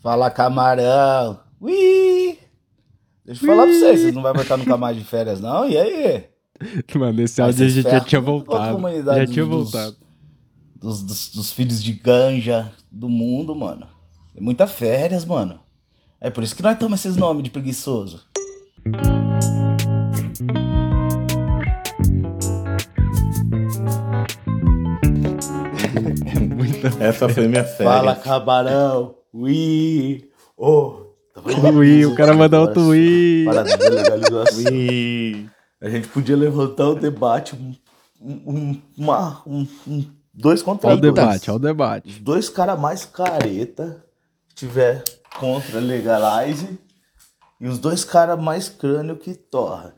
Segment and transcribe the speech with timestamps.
[0.00, 1.40] Fala, camarão.
[1.60, 2.38] Ui!
[3.24, 5.68] Deixa eu falar pra vocês, vocês não vão voltar nunca mais de férias, não?
[5.68, 6.24] E aí?
[6.96, 8.78] Mano, esse áudio a gente já tinha voltado.
[9.04, 9.96] Já tinha dos- voltado.
[10.76, 13.88] Dos, dos, dos filhos de ganja do mundo, mano.
[14.36, 15.58] É muita férias, mano.
[16.20, 18.22] É por isso que nós tomamos esses nomes de preguiçoso.
[27.00, 27.94] Essa foi minha férias.
[27.94, 29.14] Fala, camarão.
[29.32, 30.30] Ui!
[30.56, 31.06] Ô!
[31.74, 33.44] Ui, o cara mandou outro ui.
[33.44, 34.60] Parada de legalização.
[34.72, 35.48] Ih,
[35.80, 37.74] A gente podia levantar o debate, um,
[38.20, 41.14] um, uma, um, um- dois contra Olha o dois.
[41.14, 42.08] debate, olha o debate.
[42.08, 44.04] Os dois caras mais careta
[44.48, 45.04] que tiver
[45.38, 46.76] contra legalize
[47.60, 49.94] e os dois caras mais crânio que torra.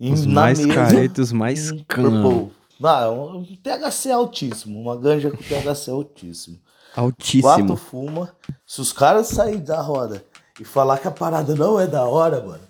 [0.00, 2.50] E Os mais mesa, caretos, os mais um purple.
[2.80, 6.58] Não, um THC altíssimo, uma ganja com THC altíssimo.
[6.96, 7.76] Quatro Altíssimo.
[7.76, 8.30] fuma.
[8.66, 10.24] Se os caras saírem da roda
[10.60, 12.62] e falar que a parada não é da hora, mano,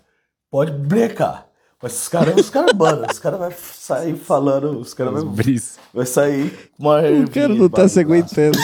[0.50, 1.46] pode brecar.
[1.82, 5.78] Mas os caras, os caras, mano, os caras vão sair falando, os caras vão bris.
[5.94, 8.58] vai sair com uma O cara não tá se aguentando.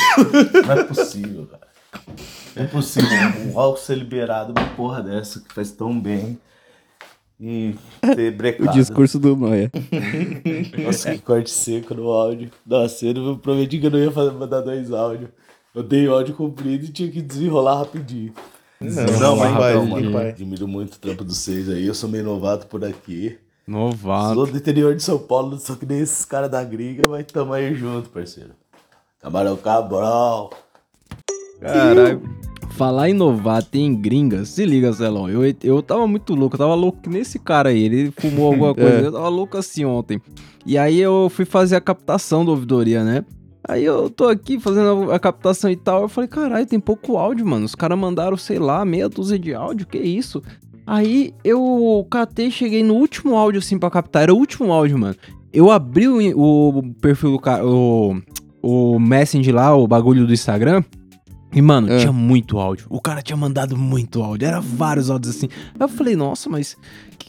[0.67, 1.63] Não é possível, cara.
[2.57, 3.09] Não é possível
[3.47, 6.39] um álcool ser liberado uma porra dessa que faz tão bem
[7.39, 7.75] e
[8.15, 8.73] ter O brecado.
[8.73, 9.71] discurso do Noia.
[10.85, 12.51] Nossa, que corte seco no áudio.
[12.67, 15.31] Nossa, eu não- prometi que eu não ia fazer, mandar dois áudios.
[15.75, 18.33] Eu dei áudio comprido e tinha que desenrolar rapidinho.
[18.81, 20.03] Não, Não, mas vai, então, vai.
[20.03, 21.87] mano, admiro muito o trampo dos seis aí.
[21.87, 23.39] Eu sou meio novato por aqui.
[23.67, 24.35] Novato.
[24.35, 27.53] Sou do interior de São Paulo, só que nem esses caras da gringa, mas tamo
[27.53, 28.51] aí junto, parceiro.
[29.21, 30.51] Camarão Cabral.
[31.61, 32.23] Caralho.
[32.73, 35.29] Falar em novato em gringas, se liga, Celão.
[35.31, 37.85] Eu, eu tava muito louco, eu tava louco que nesse cara aí.
[37.85, 40.21] Ele fumou alguma coisa, eu tava louco assim ontem.
[40.67, 43.25] E aí eu fui fazer a captação da ouvidoria, né?
[43.69, 46.03] Aí eu tô aqui fazendo a, captação e tal.
[46.03, 47.65] Eu falei, caralho, tem pouco áudio, mano.
[47.65, 50.43] Os caras mandaram, sei lá, meia dúzia de áudio, que isso?
[50.87, 54.25] Aí eu catei, cheguei no último áudio assim pra captar.
[54.25, 55.15] Era o último áudio, mano.
[55.53, 58.21] Eu abri o, o perfil do cara, o,
[58.61, 60.83] o Messenger lá, o bagulho do Instagram.
[61.55, 61.99] E, mano, É.
[61.99, 62.87] tinha muito áudio.
[62.89, 64.49] O cara tinha mandado muito áudio.
[64.49, 65.49] Era vários áudios assim.
[65.75, 66.77] Aí eu falei, nossa, mas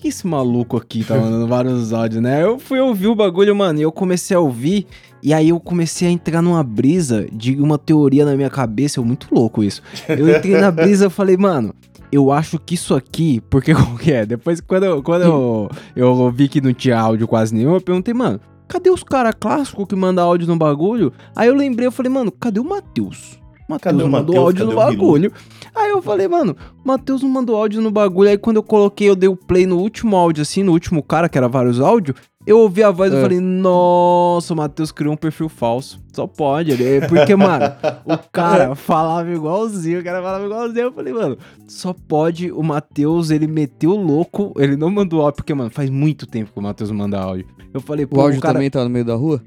[0.03, 2.43] que, esse maluco aqui tá mandando vários áudios, né?
[2.43, 4.85] Eu fui ouvir o bagulho, mano, e eu comecei a ouvir.
[5.21, 8.99] E aí eu comecei a entrar numa brisa de uma teoria na minha cabeça.
[8.99, 9.81] Eu muito louco isso.
[10.09, 11.73] Eu entrei na brisa e falei, mano.
[12.11, 14.23] Eu acho que isso aqui, porque como que é?
[14.23, 18.13] Depois, quando, eu, quando eu, eu vi que não tinha áudio quase nenhum, eu perguntei,
[18.13, 21.11] mano, cadê os caras clássicos que mandam áudio no bagulho?
[21.35, 23.39] Aí eu lembrei, eu falei, mano, cadê o Matheus?
[23.67, 24.37] Matheus mandou Matheus?
[24.37, 25.31] áudio no Cadê o Bilu?
[25.75, 28.29] Aí eu falei, mano, o Matheus não mandou áudio no bagulho.
[28.29, 31.27] Aí quando eu coloquei, eu dei o play no último áudio, assim, no último cara,
[31.27, 32.17] que era vários áudios.
[32.45, 33.21] Eu ouvi a voz e É.
[33.21, 36.01] falei, nossa, o Matheus criou um perfil falso.
[36.11, 37.07] Só pode, ele.
[37.07, 37.65] Porque, mano,
[38.05, 40.85] o cara falava igualzinho, o cara falava igualzinho.
[40.85, 41.37] Eu falei, mano,
[41.67, 45.89] só pode o Matheus, ele meteu o louco, ele não mandou áudio, porque, mano, faz
[45.89, 47.47] muito tempo que o Matheus manda áudio.
[47.73, 48.53] Eu falei, O pô, áudio cara...
[48.53, 49.41] também tá no meio da rua?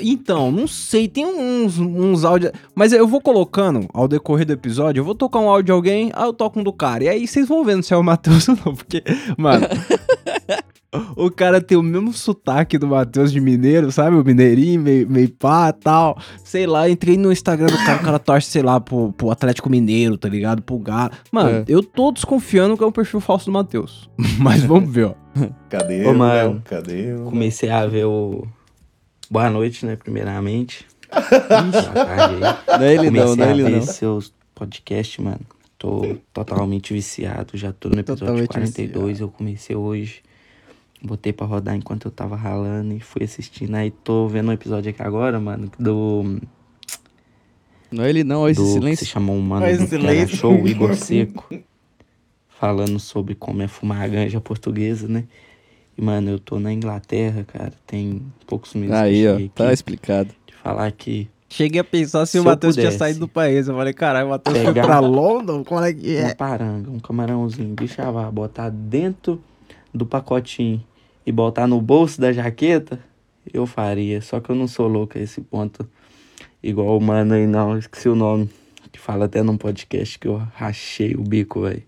[0.00, 2.52] Então, não sei, tem uns, uns áudios.
[2.74, 6.10] Mas eu vou colocando ao decorrer do episódio, eu vou tocar um áudio de alguém,
[6.14, 7.04] aí eu toco um do cara.
[7.04, 9.02] E aí vocês vão vendo se é o Matheus ou não, porque,
[9.36, 9.66] mano.
[11.16, 14.16] o cara tem o mesmo sotaque do Matheus de mineiro, sabe?
[14.16, 16.18] O mineirinho, meio, meio pá tal.
[16.44, 19.68] Sei lá, entrei no Instagram do cara, o cara torce, sei lá, pro, pro Atlético
[19.70, 20.62] Mineiro, tá ligado?
[20.62, 21.10] Pro Galo.
[21.32, 21.64] Mano, É.
[21.68, 24.08] eu tô desconfiando que é um perfil falso do Matheus.
[24.38, 25.14] Mas vamos ver, ó.
[25.68, 26.32] Cadê Ô, o mano.
[26.52, 26.62] Léo?
[26.64, 28.46] Cadê o Comecei a ver o.
[29.30, 29.96] Boa noite, né?
[29.96, 30.86] Primeiramente.
[31.10, 31.22] Boa
[32.06, 32.78] tarde aí.
[32.78, 33.82] Não é ele não, Comecei não é a ele ver não.
[33.82, 35.40] seus podcasts, mano.
[35.78, 37.50] Tô totalmente viciado.
[37.54, 39.20] Já tô no episódio Totalmente 42.
[39.20, 40.22] Eu comecei hoje.
[41.02, 43.74] Botei pra rodar enquanto eu tava ralando e fui assistindo.
[43.74, 46.40] Aí tô vendo um episódio aqui agora, mano, do.
[47.90, 49.06] Não é ele não, olha esse do silêncio.
[49.06, 50.28] chamou um mano Olha do.
[50.28, 51.48] Show, o Igor Seco.
[52.48, 55.24] falando sobre como é fumar a ganja portuguesa, né?
[55.96, 57.72] E, mano, eu tô na Inglaterra, cara.
[57.86, 60.30] Tem poucos meses que Aí, eu ó, tá explicado.
[60.46, 63.68] De falar que Cheguei a pensar se, Se o eu Matheus tinha saído do país.
[63.68, 65.62] Eu falei, caralho, o Matheus foi pra London?
[65.64, 66.34] Como é que uma é?
[66.34, 69.40] paranga, um camarãozinho de chavar, botar dentro
[69.96, 70.82] do pacotinho
[71.24, 73.00] e botar no bolso da jaqueta,
[73.52, 74.20] eu faria.
[74.20, 75.88] Só que eu não sou louco a esse ponto.
[76.62, 78.48] Igual o mano aí, não, esqueci o nome.
[78.92, 81.82] Que fala até num podcast que eu rachei o bico, velho.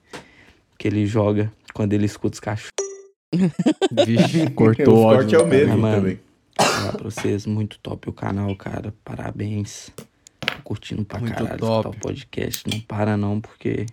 [0.77, 2.73] Que ele joga quando ele escuta os cachorros.
[4.07, 5.97] Vixe, cortou o corte é o mesmo mano.
[5.97, 6.21] também.
[6.61, 8.93] Falar pra vocês, muito top o canal, cara.
[9.05, 9.91] Parabéns.
[10.41, 11.97] Tô curtindo pra Muito caralho top.
[11.97, 12.65] o podcast.
[12.69, 13.87] Não para não, porque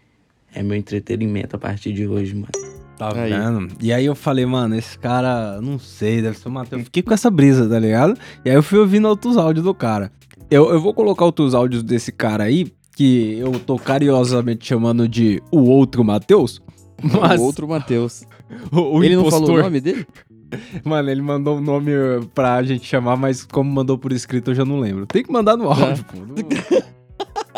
[0.53, 2.64] é meu entretenimento a partir de hoje, mano.
[2.97, 3.31] Tá Aí.
[3.31, 3.67] vendo?
[3.81, 6.83] E aí eu falei, mano, esse cara, não sei, deve ser o Matheus.
[6.83, 8.17] Fiquei com essa brisa, tá ligado?
[8.43, 10.11] E aí eu fui ouvindo outros áudios do cara.
[10.49, 15.41] Eu, eu vou colocar outros áudios desse cara aí, que eu tô carinhosamente chamando de
[15.51, 16.61] o outro Matheus.
[17.03, 18.23] Mas O outro Matheus.
[18.71, 20.07] o, o Ele não impostor, falou o nome dele?
[20.85, 21.91] Mano, ele mandou um nome
[22.33, 25.05] pra gente chamar, mas como mandou por escrito eu já não lembro.
[25.05, 26.17] Tem que mandar no áudio, pô.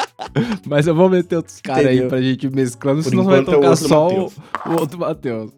[0.68, 3.46] Mas eu vou meter outros caras aí pra gente mesclando, Por senão vai é o
[3.46, 4.32] tocar só o,
[4.66, 5.52] o outro Matheus.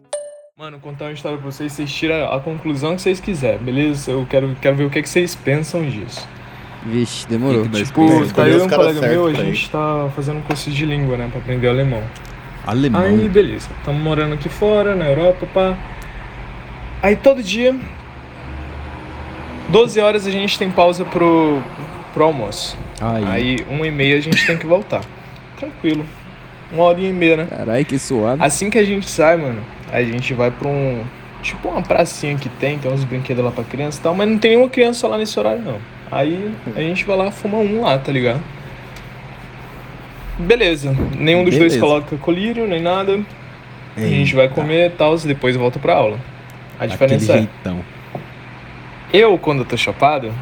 [0.58, 4.10] Mano, contar uma história pra vocês, vocês tiram a conclusão que vocês quiserem, beleza?
[4.10, 6.28] Eu quero, quero ver o que, que vocês pensam disso.
[6.84, 7.64] Vixe, demorou.
[7.66, 8.34] Dar Tipo, experiência.
[8.34, 11.28] tá eu e um colega meu, a gente tá fazendo um curso de língua, né,
[11.30, 12.02] pra aprender alemão.
[12.66, 13.00] Alemão.
[13.00, 15.78] Aí, beleza, estamos morando aqui fora, na Europa, pá.
[17.02, 17.74] Aí todo dia,
[19.70, 21.62] 12 horas a gente tem pausa pro,
[22.12, 22.76] pro almoço.
[23.00, 23.24] Aí.
[23.26, 25.02] Aí, uma e meia a gente tem que voltar.
[25.58, 26.04] Tranquilo.
[26.72, 27.46] Uma horinha e meia, né?
[27.50, 28.42] Caralho, que suave.
[28.42, 29.60] Assim que a gente sai, mano,
[29.92, 31.02] a gente vai pra um.
[31.42, 34.38] Tipo uma pracinha que tem, tem uns brinquedos lá pra criança e tal, mas não
[34.38, 35.78] tem nenhuma criança lá nesse horário, não.
[36.10, 38.42] Aí a gente vai lá fuma um lá, tá ligado?
[40.38, 40.94] Beleza.
[41.16, 41.80] Nenhum dos dois Beleza.
[41.80, 43.20] coloca colírio, nem nada.
[43.96, 46.18] A gente vai Eita, comer e tal, e depois volta pra aula.
[46.78, 47.36] A Daquele diferença é.
[47.38, 47.80] jeitão.
[49.12, 50.32] Eu, quando eu tô chapado,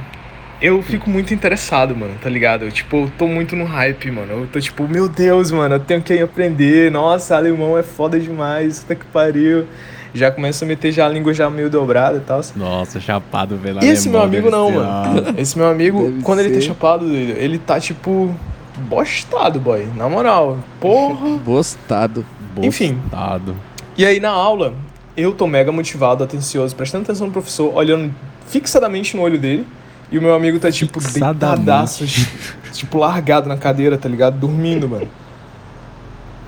[0.61, 2.65] eu fico muito interessado, mano, tá ligado?
[2.65, 4.33] Eu, tipo, eu tô muito no hype, mano.
[4.33, 6.91] Eu tô tipo, meu Deus, mano, eu tenho que aprender.
[6.91, 9.67] Nossa, alemão é foda demais, puta que pariu.
[10.15, 12.41] Já começa a meter já a língua já meio dobrada e tal.
[12.57, 15.35] Nossa, chapado velho Esse meu amigo não, ser, mano.
[15.39, 16.63] Esse meu amigo, Deve quando ele tá ser.
[16.63, 18.35] chapado, ele tá tipo
[18.79, 19.87] bostado, boy.
[19.95, 20.59] Na moral.
[20.81, 21.37] Porra.
[21.37, 22.25] Bostado.
[22.57, 22.95] ah, Enfim.
[22.95, 23.55] bostado.
[23.97, 24.75] E aí na aula,
[25.17, 28.13] eu tô mega motivado, atencioso, prestando atenção no professor, olhando
[28.47, 29.67] fixadamente no olho dele.
[30.11, 32.05] E o meu amigo tá, tipo, deitadaço,
[32.73, 34.39] tipo, largado na cadeira, tá ligado?
[34.39, 35.09] Dormindo, mano.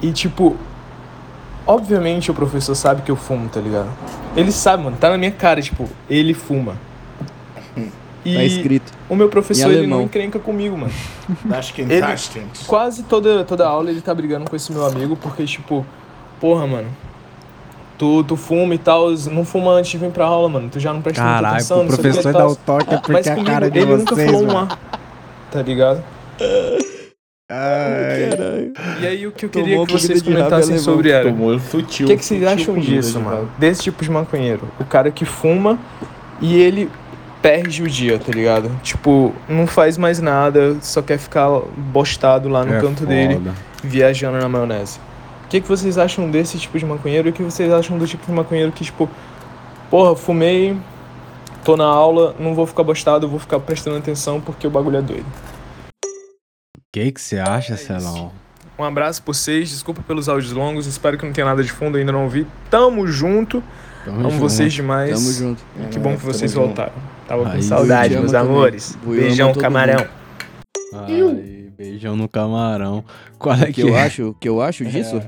[0.01, 0.57] E, tipo,
[1.67, 3.91] obviamente o professor sabe que eu fumo, tá ligado?
[4.35, 6.77] Ele sabe, mano, tá na minha cara, tipo, ele fuma.
[8.25, 8.93] E Tá escrito.
[9.09, 10.93] o meu professor, ele não encrenca comigo, mano.
[11.91, 12.67] Ele- Tashtint.
[12.67, 15.87] Quase toda, toda aula ele tá brigando com esse meu amigo, porque, tipo,
[16.39, 16.89] porra, mano,
[18.00, 20.70] tu, tu fuma e tal, não fuma antes de vir pra aula, mano.
[20.70, 22.56] Tu já não presta muita Caralho, atenção, o não sei o que professor dá o
[22.56, 24.69] toque é porque Mas a comigo, cara de ele nunca vocês, falou um mano.
[24.73, 24.97] A,
[25.52, 26.02] tá ligado?
[27.47, 28.73] Caralho.
[29.02, 31.29] E aí o que eu Tomou queria que vocês comentassem sobre era.
[31.29, 32.06] O Tomou sutil.
[32.06, 33.50] que, que vocês acham disso, de mano?
[33.58, 34.62] Desse tipo de maconheiro.
[34.81, 35.79] O cara que fuma
[36.41, 36.88] e ele
[37.43, 38.70] perde o dia, tá ligado?
[38.82, 43.35] Tipo, não faz mais nada, só quer ficar bostado lá no É canto dele.
[43.35, 43.52] foda.
[43.82, 44.99] viajando na maionese.
[45.50, 48.06] O que, que vocês acham desse tipo de maconheiro e o que vocês acham do
[48.06, 49.11] tipo de maconheiro que, tipo,
[49.91, 50.76] porra, fumei,
[51.64, 55.02] tô na aula, não vou ficar bostado, vou ficar prestando atenção porque o bagulho é
[55.02, 55.26] doido.
[56.79, 58.31] O que que você acha, Celão?
[58.79, 61.99] Um abraço por vocês, desculpa pelos áudios longos, espero que não tenha nada de fundo,
[61.99, 62.47] ainda não ouvi.
[62.70, 63.61] Tamo junto,
[64.05, 64.41] Tamo amo junto.
[64.43, 65.11] vocês demais.
[65.19, 65.62] Tamo junto.
[65.81, 66.67] E que bom que Tamo vocês junto.
[66.67, 66.93] voltaram.
[67.26, 68.49] Tava com Aí, saudade, meus também.
[68.49, 68.97] amores.
[69.05, 70.06] Eu Beijão, todo camarão.
[70.94, 73.05] Ai, beijão no camarão.
[73.37, 74.02] Qual é O que, que eu é?
[74.05, 75.20] acho, o que eu acho disso?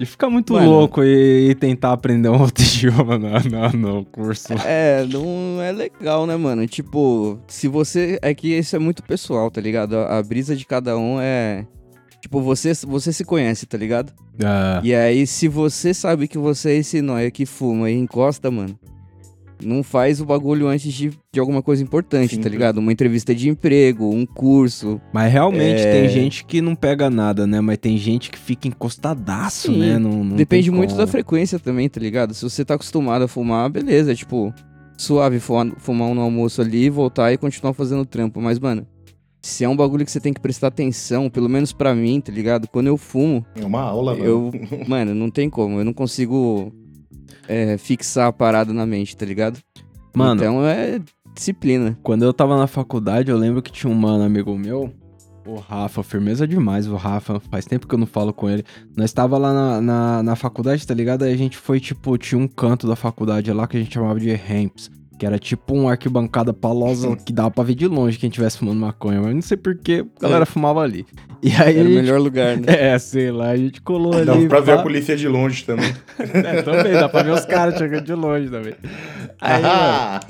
[0.00, 0.70] De ficar muito Mano.
[0.70, 4.54] louco e, e tentar aprender um outro idioma no, no, no curso.
[4.64, 6.66] É, não é legal, né, mano?
[6.66, 8.18] Tipo, se você.
[8.22, 9.98] É que isso é muito pessoal, tá ligado?
[9.98, 11.66] A, a brisa de cada um é.
[12.18, 14.10] Tipo, você, você se conhece, tá ligado?
[14.42, 18.50] Ah, E aí, se você sabe que você é esse nóia que fuma e encosta,
[18.50, 18.78] mano,
[19.62, 22.78] não faz o bagulho antes de, de alguma coisa importante, tá ligado?
[22.78, 25.00] Uma entrevista de emprego, um curso.
[25.12, 25.92] mas realmente É.
[25.92, 27.60] tem gente que não pega nada, né?
[27.60, 29.98] Mas tem gente que fica encostadaço, Sim, né?
[29.98, 31.00] Não, não Depende muito como.
[31.00, 32.34] da frequência também, tá ligado?
[32.34, 34.52] Se você tá acostumado a fumar, beleza, tipo,
[34.96, 38.40] suave fumar, fumar um no almoço ali, voltar e continuar fazendo trampo.
[38.40, 38.86] Mas, mano,
[39.42, 42.30] se é um bagulho que você tem que prestar atenção, pelo menos pra mim, tá
[42.30, 42.68] ligado?
[42.68, 44.24] Quando eu fumo, É uma aula, mano.
[44.24, 44.50] eu.
[44.86, 45.78] mano, não tem como.
[45.78, 46.72] Eu não consigo
[47.48, 49.58] é, fixar a parada na mente, tá ligado?
[50.14, 51.00] Mano, Então é
[51.34, 51.98] disciplina.
[52.02, 54.92] Quando eu tava na faculdade, eu lembro que tinha um mano amigo meu,
[55.46, 58.64] o Rafa, firmeza demais, o Rafa, faz tempo que eu não falo com ele.
[58.96, 61.22] Nós tava lá na, na, na faculdade, tá ligado?
[61.24, 64.20] Aí a gente foi, tipo, tinha um canto da faculdade lá que a gente chamava
[64.20, 64.90] de ramps.
[65.20, 68.80] Que era tipo um arquibancada palosa que dava pra ver de longe quem tivesse fumando
[68.80, 69.20] maconha.
[69.20, 71.04] Mas não sei porquê, a galera fumava ali.
[71.42, 71.76] E aí.
[71.76, 72.64] Era o gente- melhor lugar, né?
[72.72, 74.24] É, sei lá, a gente colou ali.
[74.24, 75.92] Dá pra ver a polícia de longe também.
[76.18, 78.72] É, também, dá pra ver os caras chegando de longe também.
[79.40, 80.20] Aí, mano, Ah!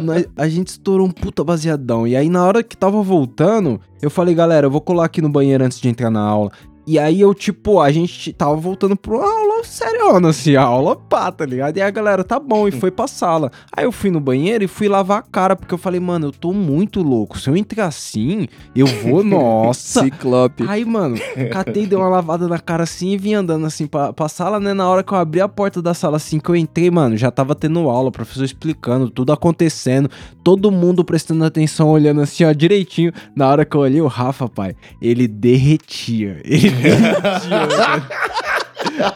[0.00, 2.06] nós- a gente estourou um puta baseadão.
[2.06, 5.28] E aí, na hora que tava voltando, eu falei, galera, eu vou colar aqui no
[5.28, 6.50] banheiro antes de entrar na aula.
[6.90, 11.30] E aí eu, tipo, a gente tava voltando pro aula seriona, assim, a aula pá,
[11.30, 11.76] tá ligado?
[11.76, 13.52] E a galera, tá bom, e foi pra sala.
[13.76, 16.32] Aí eu fui no banheiro e fui lavar a cara, porque eu falei, mano, eu
[16.32, 17.38] tô muito louco.
[17.38, 20.02] Se eu entrar assim, eu vou, nossa.
[20.02, 20.64] Ciclope.
[20.68, 21.16] Aí, mano,
[21.52, 24.74] catei, dei uma lavada na cara assim e vim andando assim pra, pra sala, né?
[24.74, 27.30] Na hora que eu abri a porta da sala assim que eu entrei, mano, já
[27.30, 30.10] tava tendo aula, o professor explicando, tudo acontecendo,
[30.42, 33.12] todo mundo prestando atenção, olhando assim, ó, direitinho.
[33.36, 36.40] Na hora que eu olhei o Rafa, pai, ele derretia.
[36.44, 36.79] Ele.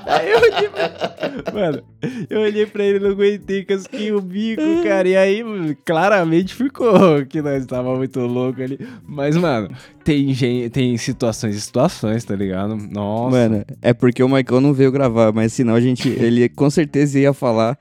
[0.07, 1.53] Aí eu olhei pra...
[1.53, 1.83] Mano,
[2.31, 5.09] eu olhei pra ele, não aguentei, casquei o bico, cara.
[5.09, 5.43] E aí,
[5.85, 8.79] claramente ficou que nós tava muito louco ali.
[9.07, 9.69] Mas, mano,
[10.05, 12.77] tem, gente, tem situações e situações, tá ligado?
[12.77, 13.37] Nossa.
[13.37, 16.09] Mano, é porque o Michael não veio gravar, mas senão a gente.
[16.09, 17.79] Ele com certeza ia falar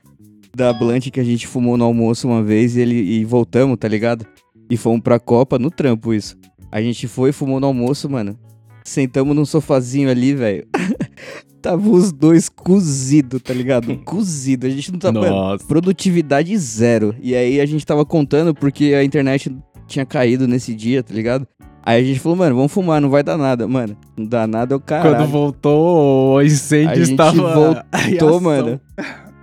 [0.54, 3.88] da blunt que a gente fumou no almoço uma vez e, ele, e voltamos, tá
[3.88, 4.26] ligado?
[4.70, 6.36] E fomos pra Copa no trampo, isso.
[6.70, 8.38] A gente foi, fumou no almoço, mano.
[8.84, 10.66] Sentamos num sofazinho ali, velho.
[11.62, 13.96] Tava os dois cozidos, tá ligado?
[14.04, 14.66] Cozido.
[14.66, 15.30] A gente não tava.
[15.30, 15.64] Nossa.
[15.66, 17.14] produtividade zero.
[17.22, 19.50] E aí a gente tava contando porque a internet
[19.86, 21.48] tinha caído nesse dia, tá ligado?
[21.82, 23.66] Aí a gente falou, mano, vamos fumar, não vai dar nada.
[23.66, 25.16] Mano, não dá nada é o caralho.
[25.16, 27.32] Quando voltou, o incêndio A gente estava.
[27.54, 28.40] voltou, em ação.
[28.40, 28.80] mano.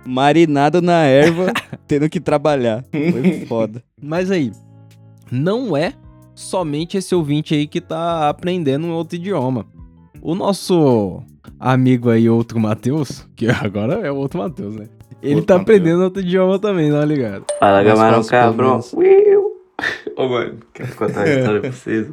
[0.06, 1.52] Marinado na erva,
[1.88, 2.84] tendo que trabalhar.
[2.92, 3.82] Foi foda.
[4.00, 4.52] Mas aí,
[5.30, 5.92] não é
[6.34, 9.66] somente esse ouvinte aí que tá aprendendo um outro idioma.
[10.20, 11.22] O nosso
[11.58, 14.88] amigo aí, outro Matheus, que agora é o outro Matheus, né?
[15.22, 15.76] Ele Outro tá Matheus.
[15.78, 17.44] aprendendo outro idioma também, tá ligado?
[17.60, 18.80] Fala, camarão pelo cabrão.
[20.16, 22.06] Ô, mano, quero contar uma história pra vocês.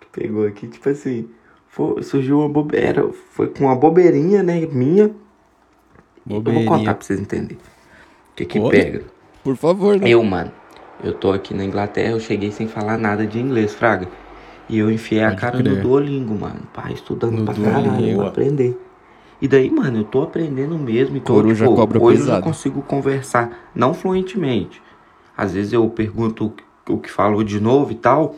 [0.00, 1.28] Que pegou aqui, tipo assim,
[1.68, 3.06] foi- surgiu uma bobeira.
[3.32, 5.04] Foi com uma bobeirinha, né, minha.
[5.04, 6.94] Eu vou contar Bobeirinha.
[6.94, 7.56] pra vocês entenderem.
[7.56, 8.70] O que que Oi?
[8.70, 9.02] pega?
[9.42, 10.08] Por favor, né?
[10.08, 10.50] Eu, mano,
[11.02, 14.08] eu tô aqui na Inglaterra, eu cheguei sem falar nada de inglês, fraga.
[14.68, 15.76] E eu enfiei a Pode cara crer.
[15.76, 16.60] no Duolingo, mano.
[16.72, 18.16] Pá, estudando No pra caralho, Duolingo.
[18.20, 18.80] vou aprender.
[19.42, 21.16] E daí, mano, eu tô aprendendo mesmo.
[21.18, 22.42] Então, Coruja tipo, cobra hoje eu pesado.
[22.42, 24.80] consigo conversar, não fluentemente.
[25.36, 26.54] Às vezes eu pergunto
[26.88, 28.36] o que falou de novo e tal.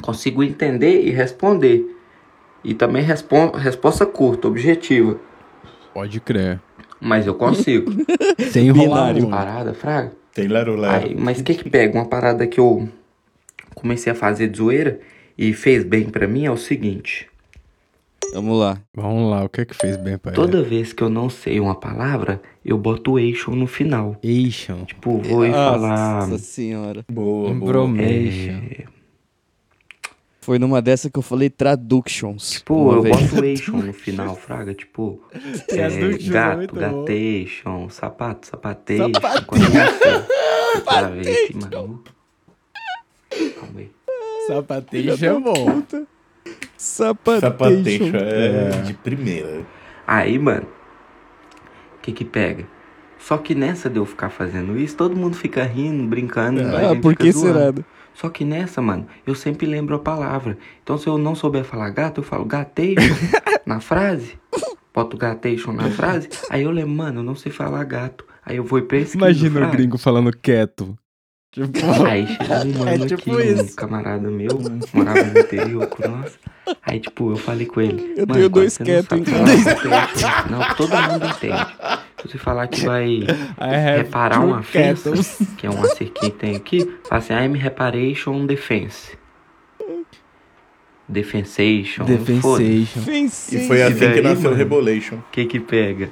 [0.00, 1.84] Consigo entender e responder.
[2.64, 5.16] E também respon resposta curta, objetiva.
[5.92, 6.60] Pode crer.
[7.00, 7.90] Mas eu consigo.
[8.50, 9.14] Sem enrolar.
[9.28, 10.12] Parada, fraga?
[10.34, 11.06] Tem lero lero.
[11.06, 11.98] Aí, mas o que que pega?
[11.98, 12.88] Uma parada que eu
[13.74, 15.00] comecei a fazer de zoeira
[15.36, 17.28] e fez bem pra mim é o seguinte.
[18.32, 18.80] Vamos lá.
[18.94, 20.40] Vamos lá, o que é que fez bem pra ele?
[20.40, 24.16] Toda vez que eu não sei uma palavra, eu boto o eixo no final.
[24.22, 24.74] Eixo.
[24.86, 26.26] Tipo, vou e falar...
[26.26, 27.04] Nossa senhora.
[27.12, 28.00] Boa, boa.
[28.00, 28.84] É,
[30.42, 32.50] Foi numa dessa que eu falei traductions.
[32.50, 33.16] Tipo, eu vez.
[33.16, 34.74] boto o eixo no final, fraga.
[34.74, 35.22] Tipo,
[35.70, 38.48] é, é gato, gatation, sapato,
[41.46, 42.02] que, mano...
[43.30, 43.90] Calma aí.
[44.48, 45.82] Sapateixo é bom.
[46.76, 47.40] Sapatation.
[47.40, 49.64] Sapatecho é, de primeira.
[50.04, 50.66] Aí, mano,
[51.96, 52.66] o que que pega?
[53.16, 56.60] Só que nessa de eu ficar fazendo isso, todo mundo fica rindo, brincando.
[56.62, 57.72] Ah, por que será?
[58.14, 60.58] Só que nessa, mano, eu sempre lembro a palavra.
[60.82, 63.14] Então, se eu não souber falar gato, eu falo gatation
[63.66, 64.38] na frase.
[64.94, 66.28] Boto gatation na frase.
[66.50, 68.26] Aí eu lembro, mano, eu não sei falar gato.
[68.44, 69.16] Aí eu vou pesquiso.
[69.16, 70.96] Imagina o gringo falando quieto.
[71.52, 71.68] Tipo,
[72.08, 73.62] Aí chegou um mano É tipo aqui, isso.
[73.64, 74.58] um camarada meu,
[74.94, 76.32] morava no interior nós.
[76.82, 78.14] Aí, tipo, eu falei com ele.
[78.16, 81.66] Eu "Mano, tenho dois quietos em falar gatation, Não, todo mundo entende.
[82.22, 83.20] Se você falar que vai
[83.96, 85.38] reparar uma kettles.
[85.58, 89.18] que é um acerquinho que tem aqui, fala assim, I'm reparation defense.
[91.08, 92.04] Defensation.
[92.06, 93.00] Defensation.
[93.52, 94.56] E foi assim que daí, nasceu o mano?
[94.56, 95.16] Rebolation.
[95.16, 96.08] O que que pega?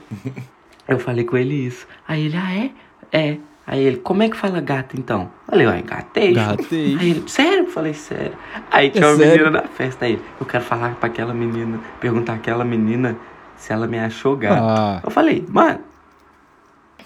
[0.86, 1.86] Eu falei com ele isso.
[2.06, 2.70] Aí ele, ah, é?
[3.12, 3.36] É.
[3.72, 5.30] Aí ele, como é que fala gato então?
[5.46, 6.34] Eu falei, ué, gatejo.
[6.34, 6.98] Gatejo.
[6.98, 7.58] Aí ele, sério?
[7.60, 8.32] Eu falei, sério.
[8.68, 9.44] Aí tinha É uma sério?
[9.44, 10.06] menina na festa.
[10.06, 13.16] Aí ele, eu quero falar pra aquela menina, perguntar aquela menina
[13.56, 14.60] se ela me achou gato.
[14.60, 15.78] Ah, Eu falei, mano,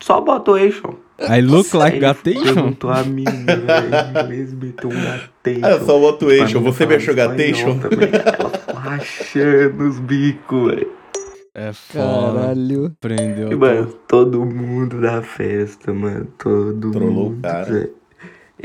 [0.00, 0.82] só bota o eixo.
[1.20, 2.42] I look Aí like gatation.
[2.54, 5.60] Perguntou a menina, velho, em inglês, meteu um gatejo.
[5.66, 6.60] Ah, eu só boto eixo.
[6.60, 7.78] Você me achou gatation?
[7.78, 8.08] também.
[8.10, 10.88] Ela ficou rachando os bicos, velho.
[11.54, 12.40] É foda.
[12.40, 12.96] Caralho.
[13.00, 13.52] Prendeu.
[13.52, 16.26] E, mano, todo mundo da festa, mano.
[16.36, 17.42] Todo Trollou o mundo.
[17.42, 17.72] cara.
[17.72, 17.88] Zé.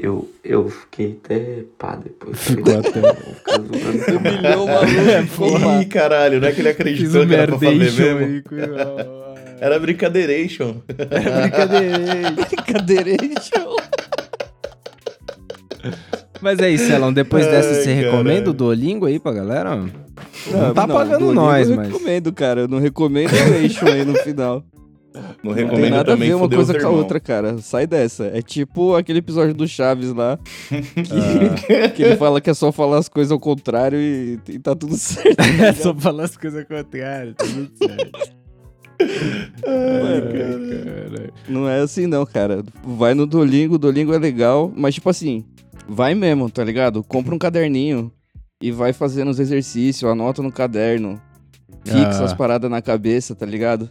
[0.02, 2.40] Eu, eu fiquei até pá depois.
[2.42, 3.00] Ficou até.
[3.02, 5.60] "Vou ficar zoando essa Humilhou o maluco.
[5.62, 5.82] pá.
[5.82, 8.18] Ih, caralho, não é que ele acreditou que era pra fazer mesmo?
[8.20, 8.42] aí.
[8.44, 8.56] com-
[9.60, 10.76] Era brincaderation.
[10.88, 12.32] Brincadeira.
[12.32, 13.76] Brincaderation.
[16.42, 17.12] Mas é isso, Celão.
[17.12, 18.12] Depois Ai, dessa, você caralho.
[18.12, 19.78] recomenda o Duolingo aí pra galera?
[20.52, 21.88] Não, tá pagando Duolingo nós, eu mas.
[21.88, 22.62] recomendo, cara.
[22.62, 24.64] Eu não recomendo o Eixo aí no final.
[25.14, 27.58] Não Não tem recomendo nada a também ver uma coisa com a outra, cara.
[27.58, 28.26] Sai dessa.
[28.26, 30.38] É tipo aquele episódio do Chaves lá.
[30.70, 34.76] Que, que ele fala que é só falar as coisas ao contrário e, e tá
[34.76, 35.36] tudo certo.
[35.62, 38.40] É só falar as coisas contrárias, tá tudo certo.
[39.66, 42.64] Mano, Não é assim não, cara.
[42.84, 45.44] Vai no Duolingo, o Duolingo é legal, mas tipo assim,
[45.88, 47.04] vai mesmo, tá ligado?
[47.04, 48.12] Compra um caderninho
[48.62, 51.20] e vai fazendo os exercícios, anota no caderno.
[51.86, 52.26] Fixa Ah.
[52.26, 53.90] as paradas na cabeça, tá ligado?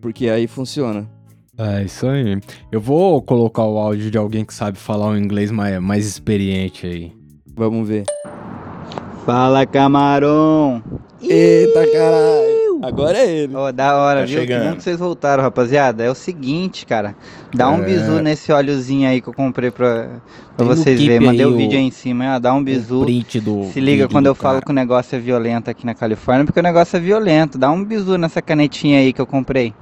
[0.00, 1.08] Porque aí funciona.
[1.56, 2.38] É isso aí.
[2.70, 6.86] Eu vou colocar o áudio de alguém que sabe falar um inglês mais, mais experiente
[6.86, 7.12] aí.
[7.56, 8.04] Vamos ver.
[9.24, 10.82] Fala, camarão!
[11.22, 12.53] Eita caralho!
[12.86, 13.54] Agora é ele.
[13.54, 14.40] Ó, da hora, Tá viu?
[14.40, 14.70] Que chegando.
[14.70, 16.04] bom que vocês voltaram, rapaziada.
[16.04, 17.14] É o seguinte, cara.
[17.54, 17.84] Dá um É.
[17.86, 20.08] bisu nesse óleozinho aí que eu comprei pra,
[20.56, 21.26] pra vocês verem.
[21.26, 22.38] Mandei o vídeo aí em cima, ó.
[22.38, 23.02] Dá um bisu.
[23.02, 24.64] O print do Se liga vídeo quando do eu falo cara.
[24.66, 27.56] que o negócio é violento aqui na Califórnia, porque o negócio é violento.
[27.58, 29.72] Dá um bisu nessa canetinha aí que eu comprei.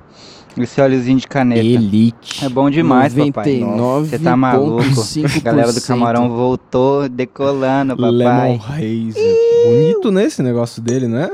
[0.59, 1.63] Esse óleozinho de caneta.
[1.63, 2.45] Elite.
[2.45, 3.61] É bom demais, papai.
[3.61, 4.05] 99,5%.
[4.11, 4.83] Você tá maluco?
[5.43, 8.11] Galera do camarão voltou decolando, papai.
[8.13, 9.37] Lemon Haze.
[9.67, 11.31] Bonito nesse negócio dele, né?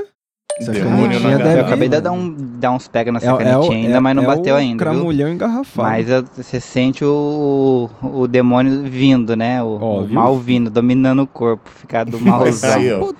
[0.60, 3.36] Essa Demônio na deve- Eu acabei de dar, um, dar uns pega nessa É, é
[3.36, 4.92] canetinha ainda, é- mas não é bateu o ainda, viu?
[4.92, 5.88] Cramulhão engarrafado.
[5.88, 9.62] Mas você sente o, o demônio vindo, né?
[9.62, 9.66] O,
[10.00, 10.14] o viu?
[10.14, 13.14] mal vindo, dominando o corpo, ficar do malzão.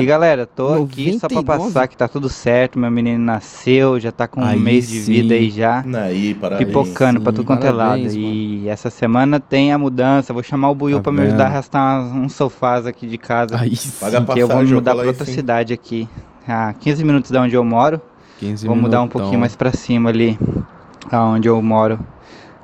[0.00, 1.46] E galera, tô aqui só pra 99?
[1.46, 2.78] passar que tá tudo certo.
[2.78, 5.12] Meu menino nasceu, já tá com um Aí mês de sim.
[5.12, 5.84] vida aí já.
[6.04, 6.66] Aí, parabéns.
[6.66, 8.02] Pipocando pra sim, tudo quanto é lado.
[8.10, 10.32] E essa semana tem a mudança.
[10.32, 13.18] Vou chamar o Buiu Tá pra me ajudar a arrastar uns, uns sofás aqui de
[13.18, 13.56] casa.
[13.56, 13.92] Aí sim,
[14.32, 15.32] que eu vou mudar pra outra sim.
[15.32, 16.08] cidade aqui.
[16.46, 18.00] A 15 minutos da onde eu moro.
[18.38, 19.20] 15 Vou mudar um minutão.
[19.20, 20.38] pouquinho mais pra cima ali,
[21.10, 21.98] aonde eu moro,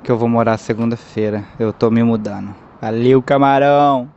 [0.03, 1.45] que eu vou morar segunda-feira.
[1.57, 2.53] Eu tô me mudando.
[2.81, 4.09] Valeu, camarão!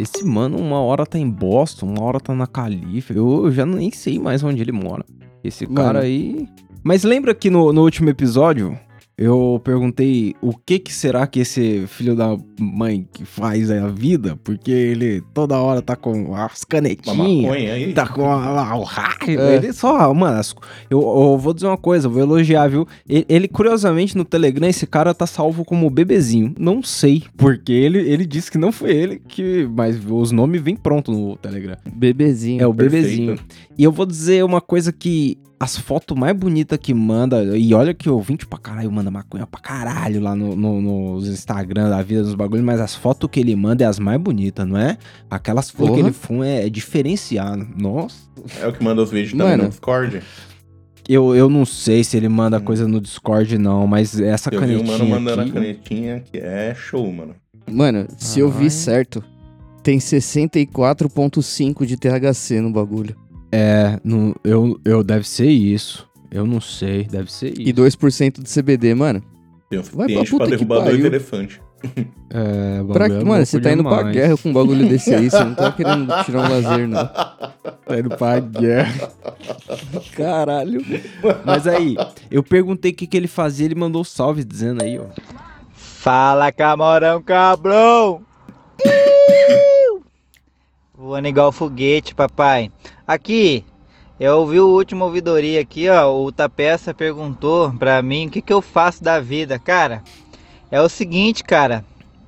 [0.00, 3.22] Esse mano, uma hora tá em Boston, uma hora tá na Califórnia.
[3.22, 5.04] Eu já nem sei mais onde ele mora.
[5.42, 5.76] Esse Mano.
[5.76, 6.48] cara aí.
[6.82, 8.76] Mas lembra que no, no último episódio
[9.16, 14.36] eu perguntei o que que será que esse filho da mãe que faz a vida?
[14.42, 17.14] Porque ele toda hora tá com as canetinhas.
[17.94, 19.40] Tá com a- a- o raio.
[19.40, 19.56] É.
[19.56, 20.40] Ele só, mano,
[20.90, 22.86] eu, eu vou dizer uma coisa, vou elogiar, viu?
[23.08, 26.54] Ele, ele, curiosamente, no Telegram, esse cara tá salvo como bebezinho.
[26.58, 30.74] Não sei, porque ele, ele disse que não foi ele, que, mas os nomes vêm
[30.76, 31.76] pronto no Telegram.
[31.92, 32.62] Bebezinho.
[32.62, 33.02] É o Perfeito.
[33.02, 33.38] bebezinho.
[33.78, 37.94] E eu vou dizer uma coisa que as fotos mais bonitas que manda, e olha
[37.94, 42.02] que o ouvinte pra caralho manda maconha pra caralho lá no, no- nos Instagram da
[42.02, 44.98] vida dos bagulhos, mas as fotos que ele manda é as mais bonitas, não é?
[45.30, 47.66] Aquelas fotos que ele fuma é, é diferenciado.
[47.76, 48.16] Nossa.
[48.60, 49.62] É o que manda os vídeos também Mano.
[49.64, 50.22] no Discord.
[51.08, 54.76] Eu, eu não sei se ele manda coisa no Discord, não, mas essa Eu vi
[54.76, 55.50] um canetinha mano mandando aqui...
[55.50, 57.34] a canetinha que é show, mano.
[57.70, 58.58] Mano, se eu Ai.
[58.58, 59.22] vi certo,
[59.82, 63.16] tem 64.5 de THC no bagulho.
[63.56, 66.08] É, não, eu, eu deve ser isso.
[66.30, 67.62] Eu não sei, deve ser isso.
[67.68, 69.22] E 2% de CBD, mano.
[69.70, 71.06] Tem Vai pra pra puta que derrubar dois pariu.
[71.06, 71.60] elefantes.
[72.30, 74.16] É, Pra, bagulho é mano, você tá indo pra demais.
[74.16, 77.06] guerra com um bagulho desse aí, você não tá querendo tirar um lazer, não.
[77.06, 79.12] Tá indo pra guerra.
[80.16, 80.80] Caralho.
[81.44, 81.94] Mas aí,
[82.30, 85.04] eu perguntei o que, que ele fazia, ele mandou salve dizendo aí, ó.
[85.74, 88.22] Fala, camarão cabrão!
[90.96, 92.70] Voando igual foguete, papai.
[93.06, 93.64] Aqui,
[94.18, 96.10] eu ouvi o último ouvidoria aqui, ó.
[96.14, 99.58] O Tapeça perguntou pra mim o que, que eu faço da vida.
[99.58, 100.02] Cara,
[100.70, 101.84] é o seguinte, cara.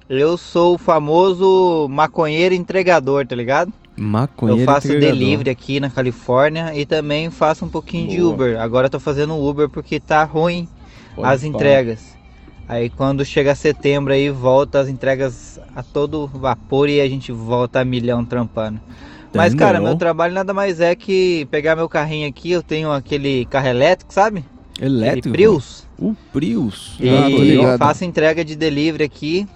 [0.08, 3.72] Eu sou o famoso maconheiro entregador, tá ligado?
[3.96, 5.18] Maconheiro Eu faço entregador.
[5.18, 8.34] delivery aqui na Califórnia e também faço um pouquinho de Boa.
[8.34, 8.60] Uber.
[8.60, 10.68] Agora eu tô fazendo Uber porque tá ruim
[11.14, 12.16] Pode as entregas.
[12.68, 17.80] Aí quando chega setembro aí volta as entregas a todo vapor e a gente volta
[17.80, 18.80] a milhão trampando.
[19.34, 23.44] Mas cara, meu trabalho nada mais é que pegar meu carrinho aqui, eu tenho aquele
[23.46, 24.44] carro elétrico, sabe?
[24.80, 25.30] Elétrico.
[25.30, 25.86] Prius.
[25.98, 26.96] O Prius.
[27.00, 27.08] E
[27.64, 29.46] Ah, faço entrega de delivery aqui,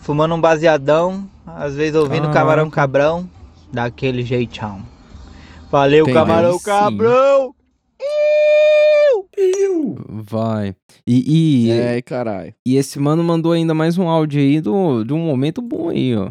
[0.00, 2.34] fumando um baseadão, às vezes ouvindo Caraca.
[2.40, 3.28] camarão cabrão,
[3.72, 4.80] daquele jeitão.
[5.70, 6.14] Valeu, Entendi.
[6.18, 6.64] camarão Aí sim.
[6.64, 7.54] cabrão!
[10.08, 10.74] Vai.
[11.06, 12.54] E, e, É, caralho.
[12.66, 16.16] e esse mano mandou ainda mais um áudio aí do, de um momento bom aí,
[16.16, 16.30] ó.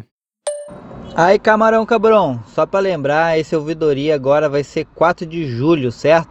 [1.16, 6.28] Aí, camarão cabrão, só pra lembrar, esse ouvidoria agora vai ser 4 de julho, certo?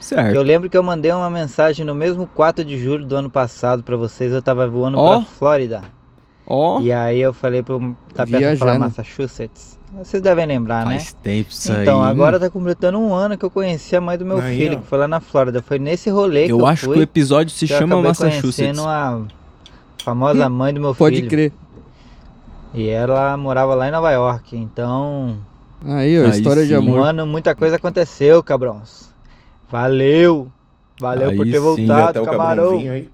[0.00, 0.34] Certo.
[0.34, 3.82] Eu lembro que eu mandei uma mensagem no mesmo 4 de julho do ano passado
[3.84, 5.18] pra vocês, eu tava voando Ó.
[5.20, 5.82] pra Flórida.
[6.46, 9.78] Ó, E aí eu falei pro Tapete falar Massachusetts.
[9.96, 10.92] Vocês devem lembrar, né?
[10.98, 11.82] faz tempo isso aí.
[11.82, 14.76] Então, agora tá completando um ano que eu conheci a mãe do meu Aí, filho,
[14.76, 14.80] ó.
[14.80, 15.62] que foi lá na Flórida.
[15.62, 18.56] Foi nesse rolê que eu, Eu acho fui, que o episódio se eu chama Massachusetts.
[18.56, 19.22] conhecendo a
[20.04, 21.28] famosa mãe do meu Pode filho.
[21.28, 21.52] crer.
[22.76, 24.54] E ela morava lá em Nova York.
[24.56, 25.38] Então,
[25.84, 26.74] Aí, ó, Aí história de sim.
[26.74, 27.06] um amor.
[27.08, 29.08] ano muita coisa aconteceu, cabrões.
[29.70, 30.52] Valeu!
[31.00, 31.58] Valeu Aí por ter sim.
[31.60, 32.78] voltado, Até o camarão.
[32.78, 33.08] aí.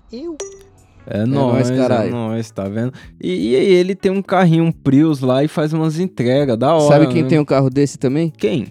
[1.07, 2.11] É nóis, é caralho.
[2.11, 2.93] nóis, tá vendo?
[3.21, 6.89] E, e ele tem um carrinho, um Prius lá e faz umas entregas, da hora.
[6.89, 7.29] Sabe quem né?
[7.29, 8.31] tem um carro desse também?
[8.31, 8.69] Quem?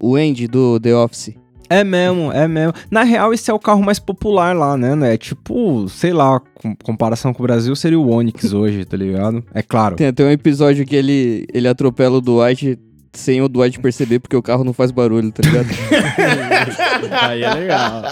[0.00, 1.34] O Andy do The Office.
[1.70, 2.72] É mesmo, é mesmo.
[2.90, 4.94] Na real, esse é o carro mais popular lá, né?
[4.94, 5.16] né?
[5.16, 9.44] Tipo, sei lá, com comparação com o Brasil, seria o Onix hoje, tá ligado?
[9.52, 9.96] É claro.
[9.96, 12.78] Tem até um episódio que ele, ele atropela o Dwight
[13.12, 15.66] sem o Dwight perceber porque o carro não faz barulho, tá ligado?
[17.22, 18.02] Aí é legal.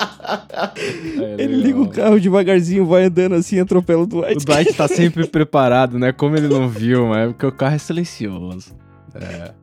[1.38, 4.42] ele liga o carro devagarzinho, vai andando assim, atropela o Dwight.
[4.42, 6.12] O Dwight tá sempre preparado, né?
[6.12, 8.74] Como ele não viu, mas é porque o carro é silencioso.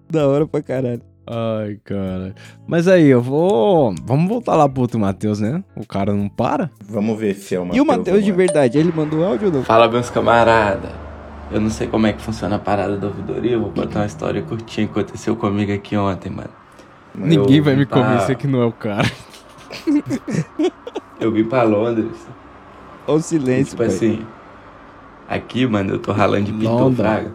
[0.09, 1.01] Da hora pra caralho.
[1.25, 2.35] Ai, cara.
[2.67, 3.95] Mas aí, eu vou.
[4.03, 5.63] Vamos voltar lá pro outro Matheus, né?
[5.75, 6.69] O cara não para.
[6.87, 8.37] Vamos ver se é o E o Matheus de lá.
[8.37, 9.63] verdade, ele mandou áudio ou não?
[9.63, 10.91] Fala, meus camaradas.
[11.51, 13.51] Eu não sei como é que funciona a parada da ouvidoria.
[13.53, 16.49] Eu vou contar uma história curtinha que aconteceu comigo aqui ontem, mano.
[17.15, 19.07] Ninguém Eu vai me pra- convencer que não é o cara.
[21.19, 22.11] Eu vim pra Londres.
[23.07, 23.87] Olha o E, silêncio, tipo pai.
[23.87, 24.25] assim,
[25.27, 27.31] aqui, mano, eu tô ralando de pintor fraga.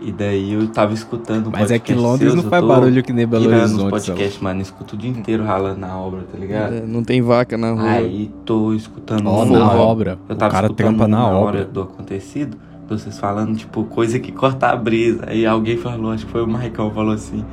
[0.00, 3.02] E daí eu tava escutando um Mas é que podcast Londres seus, não faz barulho
[3.02, 4.60] que nem Belo Horizonte, podcast, mano.
[4.62, 6.74] Escuto o dia inteiro ralando na obra, tá ligado?
[6.74, 7.88] É, Não tem vaca na rua.
[7.90, 9.82] Aí tô escutando Ó, um na forró.
[9.86, 10.18] obra.
[10.28, 11.38] Eu O tava cara escutando trampa na na obra.
[11.60, 12.56] hora do acontecido,
[12.88, 15.24] vocês falando, tipo, coisa que corta a brisa.
[15.28, 17.44] Aí alguém falou, acho que foi o Maicon, falou assim,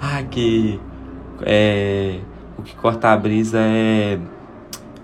[0.00, 0.78] ah, que
[1.42, 2.18] é,
[2.58, 4.18] o que corta a brisa é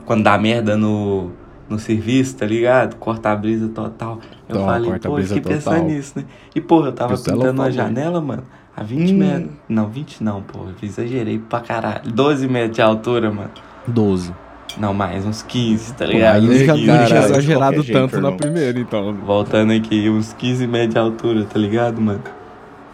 [0.05, 1.31] quando dá merda no,
[1.69, 2.97] no serviço, tá ligado?
[2.97, 4.19] Corta a brisa total.
[4.49, 5.89] Eu Toma, falei, pô, eu fiquei pensando total.
[5.89, 6.25] nisso, né?
[6.55, 7.71] E, pô, eu tava Celo pintando uma falou.
[7.71, 8.45] janela, mano,
[8.77, 9.51] a 20 metros.
[9.69, 12.11] Não, 20 não, pô, eu exagerei pra caralho.
[12.11, 13.51] 12 metros de altura, mano.
[13.87, 14.35] 12.
[14.79, 16.37] Não, mais, uns 15, tá Pô, ligado?
[16.37, 16.87] aí Uns já 15.
[16.87, 18.37] não tinha exagerado qualquer jeito, tanto na irmão.
[18.37, 19.15] primeira, então.
[19.15, 22.23] Voltando aqui, uns 15 metros de altura, tá ligado, mano?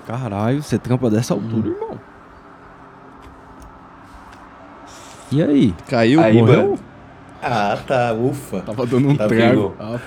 [0.06, 1.98] Caralho, você trampa dessa altura, irmão.
[5.30, 5.74] E aí?
[5.88, 6.20] Caiu?
[6.20, 6.62] Aí, morreu?
[6.70, 6.78] mano,
[7.42, 8.60] Ah, tá, ufa.
[8.60, 9.74] Tava dando um Tá trago.
[9.78, 9.98] Ah,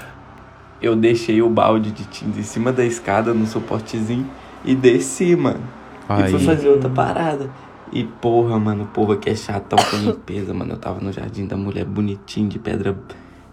[0.81, 4.29] eu deixei o balde de tinta em cima da escada no suportezinho
[4.63, 5.61] e desci, mano.
[6.03, 6.45] E fui Aí.
[6.45, 7.49] fazer outra parada.
[7.91, 10.73] E porra, mano, o povo aqui é chatão com limpeza, mano.
[10.73, 12.97] Eu tava no jardim da mulher bonitinho, de pedra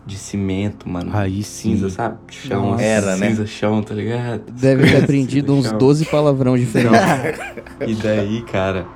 [0.06, 1.10] de cimento, mano.
[1.14, 1.74] Aí sim.
[1.74, 2.18] Cinza, sabe?
[2.28, 2.82] Chão, Nossa.
[2.82, 3.28] Era, né?
[3.28, 4.42] cinza, chão, tá ligado?
[4.50, 5.78] Deve ter aprendido uns Chão.
[5.78, 7.40] 12 palavrão diferentes.
[7.86, 8.86] E daí, cara,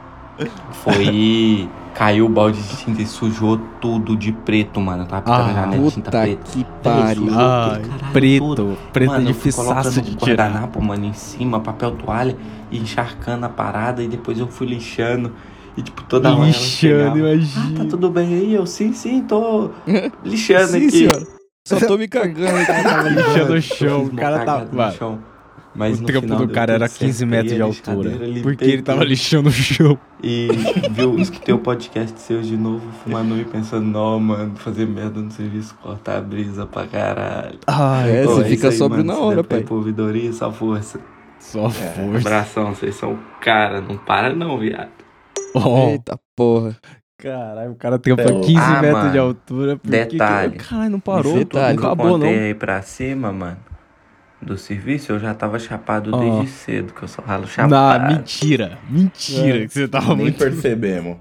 [0.85, 1.69] foi.
[1.99, 5.03] Caiu o balde de tinta e sujou tudo de preto, mano.
[5.03, 6.43] Eu tava pintando Ah, a janela de tinta Puta preta.
[6.53, 7.27] que pariu.
[7.27, 8.55] caralho preto.
[8.55, 8.79] todo.
[8.93, 10.45] Preto mano, é difiçaço colocando de tirar.
[10.49, 12.37] guardanapo, mano, em cima, papel toalha,
[12.71, 15.33] e encharcando a parada, e depois eu fui lixando.
[15.77, 17.79] E, tipo, toda hora Lixando, chegava, Ah, imagina.
[17.79, 18.55] tá tudo bem aí?
[18.55, 19.71] Eu, sim, sim, tô
[20.25, 20.91] lixando Sim, aqui.
[20.91, 21.27] senhora.
[21.67, 22.83] Só tô me cagando aqui.
[22.83, 24.05] Tava lixando o chão.
[24.05, 24.93] O cara cagada tava.
[24.93, 25.19] chão.
[25.79, 28.11] Mas o trampo do cara era certo, 15 metros de altura.
[28.43, 29.99] Porque ele tava lixando o chão.
[30.23, 30.49] E
[30.91, 35.31] viu, escutei o podcast seu de novo, fumando e pensando, não, mano, fazer merda no
[35.31, 37.59] serviço, cortar a brisa pra caralho.
[37.67, 39.65] Ai, É, Pô, você é fica aí, sóbrio mano, na se hora, pai.
[39.71, 40.99] ouvidoria, só força.
[41.39, 42.19] só força.
[42.19, 44.91] Abração, vocês são o cara, não para não, viado.
[45.55, 46.77] Ó, Eita porra.
[47.21, 49.23] Caralho, o cara trampa É, 15 ah, metros de mano.
[49.23, 49.77] altura.
[49.77, 50.57] por que que- Detalhe.
[50.57, 51.35] Caralho, não parou.
[51.35, 51.77] Detalhe.
[51.77, 52.27] Não acabou, não.
[52.29, 53.57] aí pra cima, mano,
[54.41, 56.19] do serviço, eu já tava chapado Ó.
[56.19, 58.15] desde cedo, que eu só ralo Não, chapado.
[58.15, 58.79] mentira.
[58.89, 59.67] Mentira É.
[59.67, 60.39] que você tava Nem muito.
[60.39, 61.17] percebemos.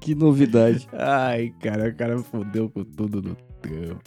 [0.00, 0.88] Que novidade.
[0.96, 4.00] Ai, cara, o cara fodeu com tudo no trampo.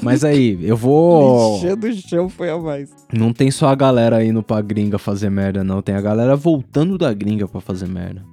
[0.00, 1.56] Mas aí, eu vou.
[1.62, 2.90] Lixando o chão foi a mais.
[3.12, 5.82] Não tem só a galera indo pra gringa fazer merda, não.
[5.82, 8.24] Tem a galera voltando da gringa pra fazer merda.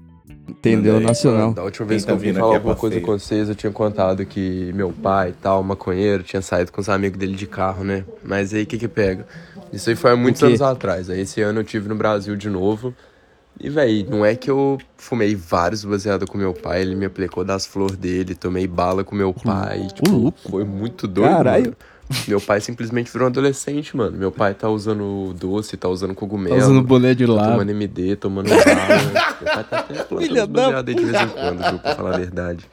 [0.48, 1.00] Entendeu?
[1.00, 1.54] Nacional.
[1.54, 3.56] Da última vez Quem tá que eu vim falar é alguma coisa com vocês, eu
[3.56, 7.48] tinha contado que meu pai e tal, maconheiro, tinha saído com os amigos dele de
[7.48, 8.04] carro, né?
[8.24, 9.26] Mas aí o que que pega?
[9.74, 11.10] Isso aí foi há muitos anos atrás.
[11.10, 12.94] Aí esse ano eu tive no Brasil de novo.
[13.60, 17.44] E, véi, não é que eu fumei vários baseados com meu pai, ele me aplicou
[17.44, 19.88] das flores dele, tomei bala com meu pai.
[19.94, 20.38] tipo, louco.
[20.50, 21.32] foi muito doido.
[21.32, 21.64] Caralho.
[21.64, 21.78] mano.
[22.28, 24.18] Meu pai simplesmente virou um adolescente, mano.
[24.18, 26.56] Meu pai tá usando doce, tá usando cogumelo.
[26.58, 27.52] Tá usando boné de Tá lado.
[27.54, 28.64] tomando MD, tomando bala.
[29.42, 31.80] Meu pai tá até plantando Filha da de vez em quando, viu?
[31.80, 32.66] Pra falar a verdade.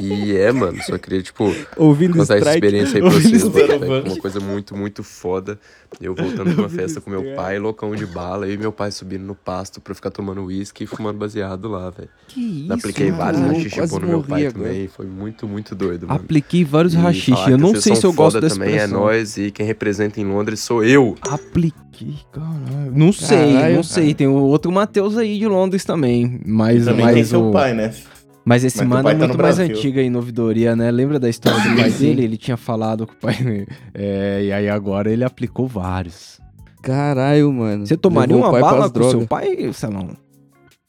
[0.00, 2.56] E é, mano, só queria, tipo, Ouvindo contar essa strike.
[2.66, 3.78] experiência aí pra vocês, velho.
[3.78, 5.58] Foi uma coisa muito, muito foda.
[6.00, 9.22] Eu voltando pra uma festa com meu pai, loucão de bala, e meu pai subindo
[9.24, 12.08] no pasto pra ficar tomando uísque e fumando baseado lá, velho.
[12.28, 12.72] Que isso?
[12.72, 14.68] Apliquei vários maluco, rachixe quase pô no meu pai agora.
[14.68, 14.88] também.
[14.88, 16.20] Foi muito, muito doido, mano.
[16.20, 17.12] Apliquei vários falar
[17.50, 19.00] Eu não sei se eu gosto foda dessa também, é expressão.
[19.00, 19.36] nóis.
[19.36, 21.16] E quem representa em Londres sou eu.
[21.22, 22.92] Apliquei, caralho.
[22.94, 23.76] Não sei, Caralho.
[23.76, 24.14] não sei.
[24.14, 26.40] Tem o outro Matheus aí de Londres também.
[26.46, 27.52] Mas, Também tem mas, seu o...
[27.52, 27.92] pai, né?
[28.44, 29.76] Mas esse Mas mano é tá muito no mais Brasil.
[29.76, 30.90] antigo aí em ouvidoria, né?
[30.90, 32.24] Lembra da história do pai dele?
[32.24, 33.66] Ele tinha falado com o pai.
[33.94, 36.40] É, e aí agora ele aplicou vários.
[36.82, 37.86] Caralho, mano.
[37.86, 39.28] Você tomaria Levou uma bala com seu drogas.
[39.28, 40.10] pai, Salão?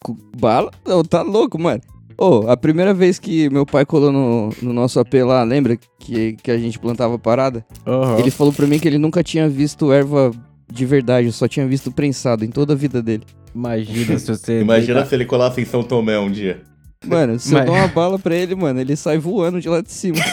[0.04, 0.72] Com Bala?
[0.86, 1.82] Não, tá louco, mano.
[2.18, 6.34] Ô, a primeira vez que meu pai colou no, no nosso AP lá, lembra que,
[6.34, 7.66] que a gente plantava parada?
[7.86, 8.20] Aham.
[8.20, 10.32] Ele falou pra mim que ele nunca tinha visto erva
[10.72, 13.24] de verdade, só tinha visto prensado em toda a vida dele.
[13.54, 14.62] Imagina se você.
[14.62, 16.62] Imagina se ele colasse em São Tomé um dia.
[17.06, 19.82] Mano, se Mas- eu dou uma bala pra ele, mano, ele sai voando de lá
[19.82, 20.18] de cima.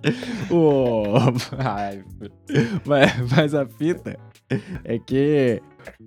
[1.58, 2.02] Ai,
[2.84, 4.16] mas, mas a fita
[4.84, 5.60] é que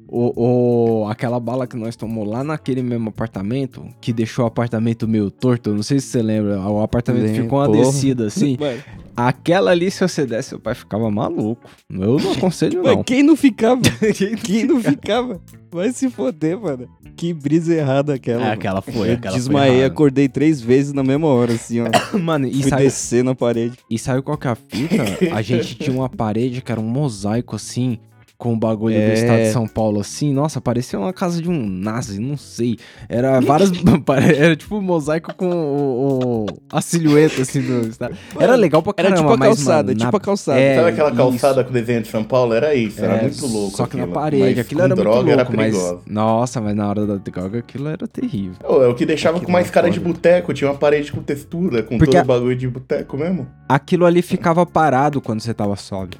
[0.08, 5.08] o, o- aquela bala que nós tomamos lá naquele mesmo apartamento, que deixou o apartamento
[5.08, 7.79] meio torto, não sei se você lembra, o apartamento Lembro, ficou uma porra.
[7.79, 8.58] descida assim.
[8.60, 8.79] Mano,
[9.15, 11.69] Aquela ali, se você desse, seu pai ficava maluco.
[11.88, 13.03] Eu não aconselho, não.
[13.03, 13.79] quem não ficava?
[14.43, 15.39] quem não ficava?
[15.71, 16.88] Vai se foder, mano.
[17.15, 18.39] Que brisa errada aquela.
[18.41, 18.53] É, mano.
[18.53, 19.93] aquela foi, Eu aquela foi desmaiei, errada.
[19.93, 21.88] acordei três vezes na mesma hora, assim, ó.
[22.17, 23.77] Mano, e Fui sabe, descer na parede.
[23.88, 25.03] e sabe qual que é a fita?
[25.32, 27.99] A gente tinha uma parede que era um mosaico assim,
[28.43, 29.08] com o bagulho É.
[29.08, 30.34] do estado de São Paulo assim.
[30.34, 32.77] Nossa, parecia uma casa de um nazi, não sei.
[33.08, 33.71] Era várias.
[34.38, 38.13] era tipo um mosaico com o, o- a silhueta assim do estado.
[38.38, 40.60] Era legal pra Era caramba, tipo a mas, calçada, mano, na- tipo a calçada.
[40.60, 41.17] É, Sabe aquela isso.
[41.17, 42.53] calçada com o desenho de São Paulo?
[42.53, 43.77] Era isso, era É, muito louco.
[43.77, 44.13] Só que na aquilo.
[44.13, 45.73] parede, Mas aquilo com era droga muito era louco, mas.
[45.73, 46.01] perigoso.
[46.06, 48.56] Nossa, mas na hora da droga aquilo era terrível.
[48.62, 50.12] É o que deixava Aquilo com mais era cara de foda.
[50.13, 53.47] boteco, tinha uma parede com textura, com Porque todo a- o bagulho de boteco mesmo.
[53.69, 56.19] Aquilo ali ficava parado quando você tava sóbrio.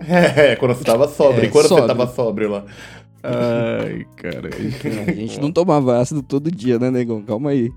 [0.08, 1.44] É, quando você tava sóbrio.
[1.44, 1.86] É, quando sóbrio.
[1.88, 2.64] você tava sóbrio lá?
[3.22, 4.50] Ai, caralho.
[5.06, 7.22] A gente não tomava ácido todo dia, né, negão?
[7.22, 7.70] Calma aí.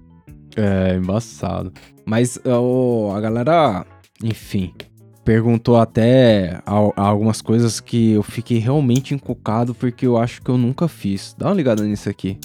[0.56, 1.72] É, embaçado.
[2.06, 3.86] Mas ó, a galera,
[4.24, 4.74] enfim,
[5.26, 10.58] perguntou até al- algumas coisas que eu fiquei realmente encucado porque eu acho que eu
[10.58, 11.36] nunca fiz.
[11.38, 12.38] Dá uma ligada nisso aqui.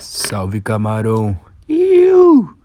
[0.00, 1.38] Salve camarão.
[1.68, 2.56] Iu!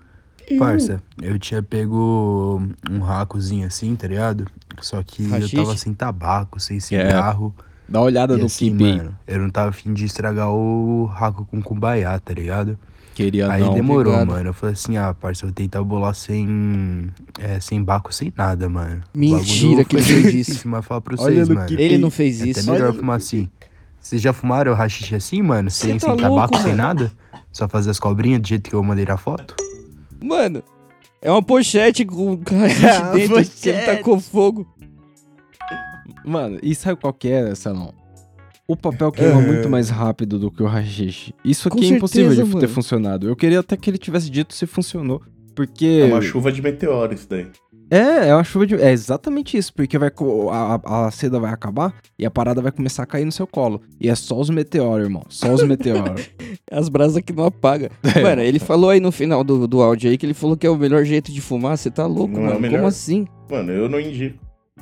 [0.59, 4.45] Parça, eu tinha pego um racozinho assim, tá ligado?
[4.81, 6.79] Só que eu tava sem tabaco, sem É.
[6.79, 7.53] cigarro.
[7.87, 11.45] Dá uma olhada e no assim, mano, eu não tava afim de estragar o raco
[11.45, 12.77] com cumbaiá, tá ligado?
[13.13, 13.75] Queria Aí não.
[13.75, 14.35] demorou, Obrigado.
[14.35, 14.49] mano.
[14.49, 17.11] Eu falei assim, ah, parça, eu vou tentar bolar sem.
[17.39, 19.03] É, sem baco, sem nada, mano.
[19.13, 20.67] O Mentira que ele fez isso.
[20.69, 21.67] Mas falar pra vocês, no mano.
[21.79, 22.71] Ele não fez É até isso.
[22.71, 23.47] melhor fumar assim.
[24.01, 25.69] Vocês já fumaram rachixe assim, mano?
[25.69, 26.77] Sem, tá sem tabaco, louco, sem mano.
[26.77, 27.11] nada?
[27.51, 29.55] Só fazer as cobrinhas do jeito que eu mandei na foto?
[30.21, 30.63] Mano,
[31.23, 34.67] é uma pochete com rachixe É uma dentro que ele tacou fogo.
[36.25, 37.93] Mano, e sabe qual que é, Salão?
[38.67, 41.33] O papel queima muito mais rápido do que o rachixe.
[41.43, 42.73] Isso Com aqui é impossível de certeza, ter mano.
[42.73, 43.27] funcionado.
[43.27, 45.21] Eu queria até que ele tivesse dito se funcionou.
[45.55, 46.01] Porque.
[46.01, 47.47] É uma chuva de meteoro isso daí.
[47.95, 48.75] É, é uma chuva de.
[48.75, 52.61] É exatamente isso, porque vai co- a, a a seda vai acabar e a parada
[52.61, 53.81] vai começar a cair no seu colo.
[53.99, 55.23] E é só os meteoros, irmão.
[55.29, 56.29] Só os meteoros.
[56.71, 57.91] As brasas que não apaga.
[58.21, 60.69] Mano, ele falou aí no final do, do áudio aí que ele falou que é
[60.69, 61.77] o melhor jeito de fumar.
[61.77, 62.59] Você tá louco, Não é mano.
[62.59, 62.77] melhor.
[62.77, 63.27] Como assim?
[63.51, 64.39] Mano, eu não indico.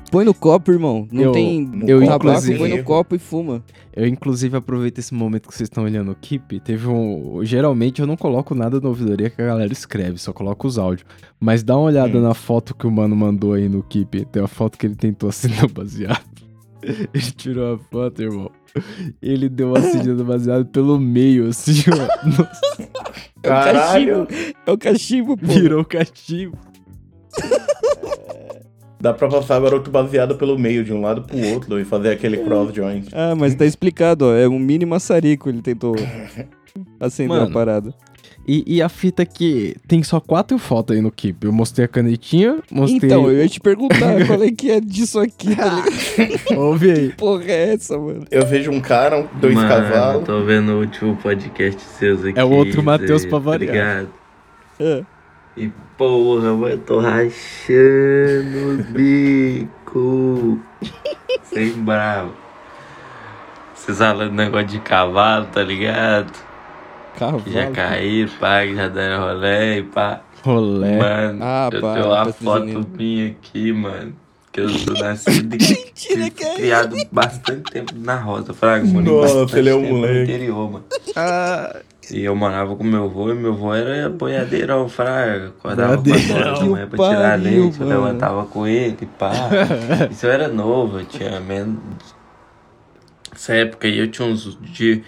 [0.09, 1.07] Põe no copo, irmão.
[1.11, 3.63] Não Eu- tem eu, tabaco, inclusive- põe no copo e fuma.
[3.95, 6.59] eu, inclusive, aproveito esse momento que vocês estão olhando o Keep.
[6.59, 7.39] Teve um.
[7.43, 11.07] Geralmente eu não coloco nada na ouvidoria que a galera escreve, só coloco os áudios.
[11.39, 12.21] Mas dá uma olhada Hum.
[12.21, 14.25] na foto que o mano mandou aí no Keep.
[14.25, 16.21] Tem uma foto que ele tentou assinar baseado.
[17.13, 18.49] Ele tirou a foto, irmão.
[19.21, 21.95] Ele deu uma acidida baseado pelo meio, assim, ó.
[22.25, 24.25] Nossa, É o Caralho!
[24.25, 24.55] cachimbo.
[24.65, 25.45] É o cachimbo, pô.
[25.45, 26.57] virou cachimbo.
[29.01, 32.37] Dá pra passar garoto baseado pelo meio, de um lado pro outro, e fazer aquele
[32.37, 33.07] cross joint.
[33.13, 34.35] Ah, mas tá explicado, ó.
[34.35, 35.95] É um mini maçarico, ele tentou
[36.99, 37.93] acender Mano, a parada.
[38.47, 41.45] E, e a fita que tem só quatro fotos aí no Keep.
[41.45, 43.09] Eu mostrei a canetinha, mostrei.
[43.09, 45.83] Então, eu ia te perguntar qual é que é disso aqui, tá
[46.17, 46.57] ligado?
[46.59, 47.09] Ouve aí.
[47.13, 48.25] Porra é essa, mano?
[48.31, 50.25] Eu vejo um cara, um- dois Mano, cavalos.
[50.25, 52.39] tô vendo o último podcast seus aqui.
[52.39, 53.73] É o outro Matheus tá variar.
[53.75, 54.09] ligado?
[54.79, 55.03] É.
[55.57, 60.59] E porra, mano, eu tô rachando os bico.
[61.43, 62.33] Sem bravo.
[63.75, 66.31] Vocês falando negócio de cavalo, tá ligado?
[67.17, 67.41] Carro.
[67.41, 70.21] Que já caíram, pá, que já deram rolê e pá.
[70.43, 70.97] Rolé.
[70.97, 74.15] Mano, Ah, eu pá, tenho uma foto minha aqui, mano.
[74.51, 79.21] Que eu sou nascido e é criado bastante tempo na roça, Fraga, mano.
[79.21, 80.23] Nossa, ele é um moleque.
[80.23, 80.85] Interior, mano.
[82.09, 85.53] E eu morava com meu avô e meu avô era boiadeirão, Fraga.
[85.57, 86.53] Acordava com Boiadeirão.
[86.55, 88.01] de manhã pra tirar pariu, leite, eu mano.
[88.01, 89.31] levantava com ele, pá.
[90.11, 91.79] Isso eu era novo, eu tinha menos.
[93.33, 94.57] Essa época aí eu tinha uns.
[94.61, 95.01] De...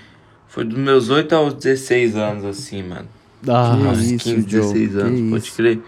[0.48, 3.08] Foi dos meus 8 aos 16 anos, assim, mano.
[3.46, 5.56] Ah, isso, 15, Joe, 16 que anos, pode isso.
[5.58, 5.80] crer.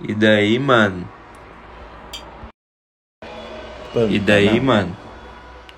[0.00, 1.06] E daí, mano.
[4.10, 4.94] E daí, mano,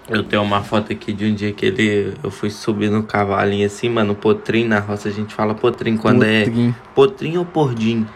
[0.09, 2.15] eu tenho uma foto aqui de um dia que ele.
[2.23, 6.25] Eu fui subir no cavalinho assim, mano, potrim na roça, a gente fala potrim quando
[6.25, 6.45] é.
[6.45, 6.75] Potrim.
[6.95, 8.07] Potrim ou pordim?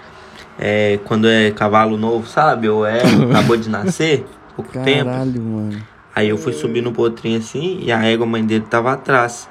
[0.59, 0.99] É.
[1.05, 2.69] Quando é cavalo novo, sabe?
[2.69, 3.03] Ou é.
[3.31, 4.25] Acabou de nascer,
[4.57, 5.11] pouco tempo.
[5.11, 5.83] Caralho, mano.
[6.15, 9.49] Aí eu fui subir no potrim assim e a égua mãe dele tava atrás.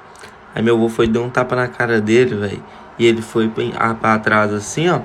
[0.54, 2.62] Aí meu avô foi dar um tapa na cara dele, velho.
[2.98, 5.00] E ele foi bem- ah, pra trás assim, ó.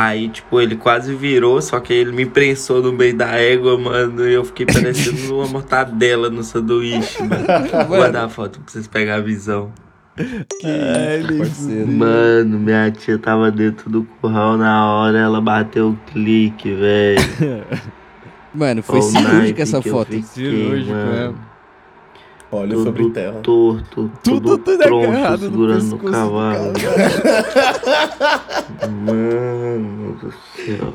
[0.00, 4.28] Aí, tipo, ele quase virou, só que ele me prensou no meio da égua, mano.
[4.28, 7.44] E eu fiquei parecendo uma mortadela no sanduíche, mano.
[7.88, 9.72] Vou mandar a foto pra vocês pegarem a visão.
[11.36, 11.88] Parceiro.
[11.88, 17.20] Mano, minha tia tava dentro do curral na hora, ela bateu o clique, velho.
[18.54, 20.12] Mano, foi cirúrgica essa que foto.
[20.12, 21.47] fiquei, Cirúrgico, mano.
[22.50, 23.40] Olha Tudo sobre terra.
[23.42, 26.72] torto, Tudo, tudo, tudo troncho, agarrado no segurando no pescoço do cavalo.
[29.04, 30.92] Mano do céu.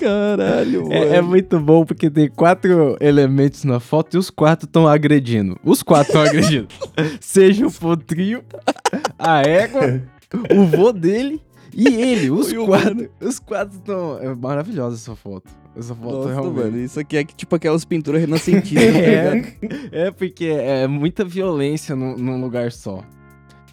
[0.00, 0.92] Caralho, mano.
[0.94, 5.58] É, é muito bom porque tem quatro elementos na foto e os quatro estão agredindo.
[5.62, 6.68] Os quatro estão agredindo.
[7.20, 8.42] Seja o potrinho,
[9.18, 10.00] a égua,
[10.54, 11.40] o vô dele
[11.76, 12.30] e ele.
[12.30, 13.10] Os quatro.
[13.20, 14.18] Os quatro estão.
[14.18, 15.50] É maravilhosa essa foto.
[15.76, 16.64] Essa foto Nossa, realmente.
[16.64, 18.92] mano, isso aqui é que, tipo aquelas pinturas renascentistas.
[18.92, 19.68] tá?
[19.92, 23.02] É, é porque é muita violência num, num lugar só.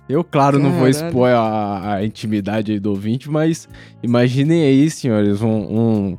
[0.09, 1.07] Eu, claro, não vou Caralho.
[1.07, 3.69] expor a, a intimidade aí do ouvinte, mas
[4.03, 6.17] imaginem aí, senhores, um, um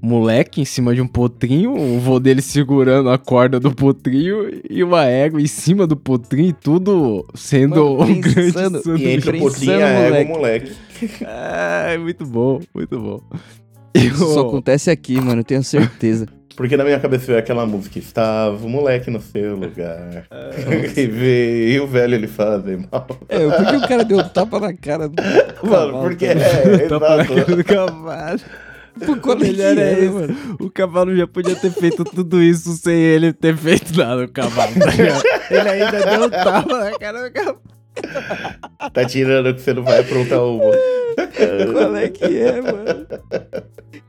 [0.00, 4.82] moleque em cima de um potrinho, o vô dele segurando a corda do potrinho e
[4.84, 9.18] uma égua em cima do potrinho e tudo sendo Mano, um grande pensando- E entre
[9.18, 9.38] o sanduíche.
[9.40, 10.72] potrinho e a Pensando, égua, moleque.
[11.22, 13.20] É, muito bom, muito bom.
[13.94, 16.26] Eu- Isso só acontece aqui, mano, eu tenho certeza.
[16.56, 20.26] Porque na minha cabeça veio aquela música, estava o moleque no seu lugar.
[20.96, 23.06] e veio o velho ele fazer mal.
[23.28, 26.40] É, por que o cara deu um tapa na cara do Mano, cavalo, porque cara?
[26.40, 28.40] é, Tapa na cara do cavalo.
[29.06, 30.12] Pô, qual é que melhor é é, isso.
[30.14, 30.36] mano?
[30.60, 34.72] O cavalo já podia ter feito tudo isso sem ele ter feito nada, o cavalo.
[34.74, 34.92] tá
[35.54, 37.60] ele ainda deu um tapa na cara do cavalo.
[38.92, 40.70] Tá tirando que você não vai aprontar uma.
[41.72, 43.06] Qual é que é, mano?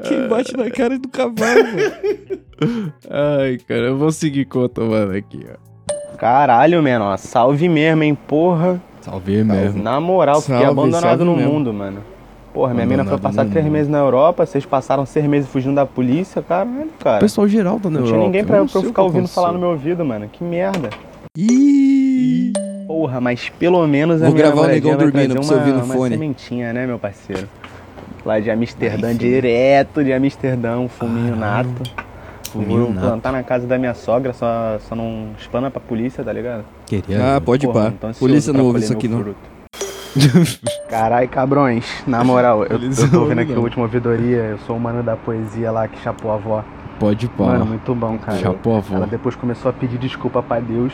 [0.03, 2.93] Quem bate na cara do cavalo, mano?
[3.09, 6.17] Ai, cara, eu vou seguir conta, mano, aqui, ó.
[6.17, 7.17] Caralho, menor.
[7.17, 8.81] Salve mesmo, hein, porra.
[9.01, 9.81] Salve mesmo.
[9.81, 11.51] Na moral, fiquei Salve, abandonado salve no mesmo.
[11.53, 12.03] mundo, mano.
[12.59, 15.85] Porra, minha mina foi passar três meses na Europa, vocês passaram seis meses fugindo da
[15.85, 17.19] polícia, caralho, O cara.
[17.19, 19.01] pessoal geral tá na Não tinha Europa, ninguém eu pra, não pra eu o ficar
[19.03, 19.69] ouvindo falar no aconteceu.
[19.69, 20.27] meu ouvido, mano.
[20.29, 20.89] Que merda.
[21.37, 22.51] Ih!
[22.85, 25.83] Porra, mas pelo menos a Vou minha gravar o negão dormindo pra você ouvir no
[25.85, 26.09] uma fone.
[26.15, 27.47] sementinha, né, meu parceiro?
[28.25, 31.83] Lá de Amsterdã, direto de Amsterdã, um fuminho nato.
[32.51, 33.05] Fuminho Vou nato.
[33.07, 36.65] plantar na casa da minha sogra, só, só não espana pra polícia, tá ligado?
[36.85, 37.37] Queria.
[37.37, 37.89] Ah, pode Porra, pá.
[37.91, 39.19] não tô ansioso Polícia pra não ouve colher isso aqui, não.
[39.21, 39.58] fruto.
[40.89, 43.61] Carai, cabrões, na moral, eu, eu tô ouvindo aqui a não.
[43.63, 46.63] última ouvidoria, eu sou o mano da poesia lá que chapou a avó.
[46.99, 47.45] Pode pá.
[47.45, 48.37] Mano, muito bom, cara.
[48.39, 48.95] Chapou a avó.
[48.95, 50.91] Ela depois começou a pedir desculpa pra Deus.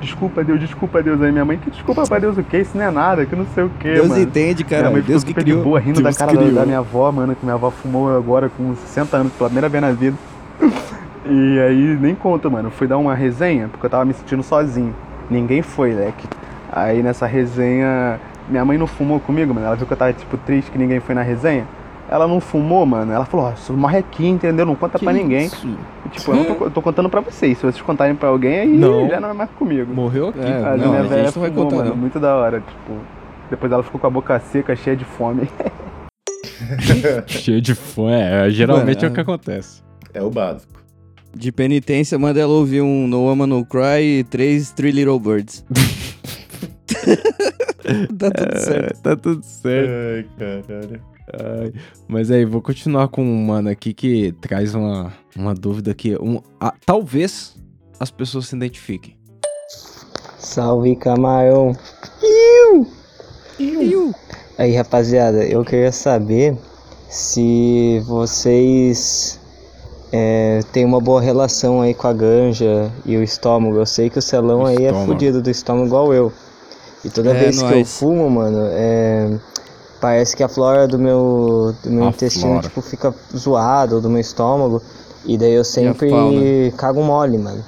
[0.00, 1.20] Desculpa, Deus, desculpa, Deus.
[1.20, 2.58] Aí minha mãe, que desculpa pra Deus o quê?
[2.58, 4.22] Isso não é nada, que não sei o quê, Deus mano.
[4.22, 4.90] entende, minha cara.
[4.92, 5.64] mãe Deus que criou.
[5.64, 8.48] boa, rindo Deus da cara da, da minha avó, mano, que minha avó fumou agora
[8.48, 10.16] com 60 anos, pela primeira vez na vida.
[11.30, 12.70] E aí, nem conta, mano.
[12.70, 14.94] Fui dar uma resenha, porque eu tava me sentindo sozinho.
[15.28, 16.26] Ninguém foi, leque.
[16.72, 19.66] Aí nessa resenha, minha mãe não fumou comigo, mano.
[19.66, 21.66] Ela viu que eu tava, tipo, triste que ninguém foi na resenha.
[22.10, 23.12] Ela não fumou, mano.
[23.12, 24.64] Ela falou, ó, isso morre aqui, entendeu?
[24.64, 25.46] Não conta pra ninguém.
[26.06, 27.58] E, tipo, eu, não tô, eu tô contando pra vocês.
[27.58, 29.08] Se vocês contarem pra alguém, aí Não.
[29.08, 29.92] já não é mais comigo.
[29.92, 30.40] Morreu aqui.
[30.40, 31.96] É, Mas não, minha a velha gente não vai fumou, contar, mano, não.
[31.96, 32.92] Muito da hora, tipo.
[33.50, 35.48] Depois ela ficou com a boca seca, cheia de fome.
[37.26, 38.12] Cheio de fome.
[38.12, 39.82] É, geralmente é o Mano, que acontece.
[40.12, 40.82] É o básico.
[41.34, 45.64] De penitência, manda ela ouvir um No Woman No Cry e três Three Little Birds.
[48.18, 48.98] tá tudo certo.
[48.98, 49.90] É, tá tudo certo.
[49.90, 51.02] Ai, caralho.
[51.32, 51.72] Ai,
[52.06, 56.40] mas aí, vou continuar com um mano aqui que traz uma, uma dúvida que um,
[56.58, 57.56] ah, talvez
[58.00, 59.16] as pessoas se identifiquem.
[60.38, 61.76] Salve camarão.
[64.56, 66.56] Aí rapaziada, eu queria saber
[67.08, 69.38] se vocês
[70.12, 73.76] é, têm uma boa relação aí com a ganja e o estômago.
[73.76, 75.06] Eu sei que o Celão aí é Estômago.
[75.12, 76.32] fudido do estômago igual eu.
[77.08, 79.38] E toda É, vez que eu fumo, mano, é,
[80.00, 82.62] parece que a flora do meu, do meu A intestino flora.
[82.62, 84.82] tipo, fica zoada, ou do meu estômago.
[85.24, 86.10] E daí eu sempre
[86.76, 87.64] cago mole, mano.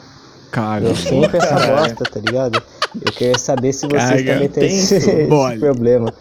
[0.51, 2.63] Cara, Eu sempre essa bosta, tá ligado?
[2.95, 6.13] Eu queria saber se vocês Caga também têm esse, esse problema.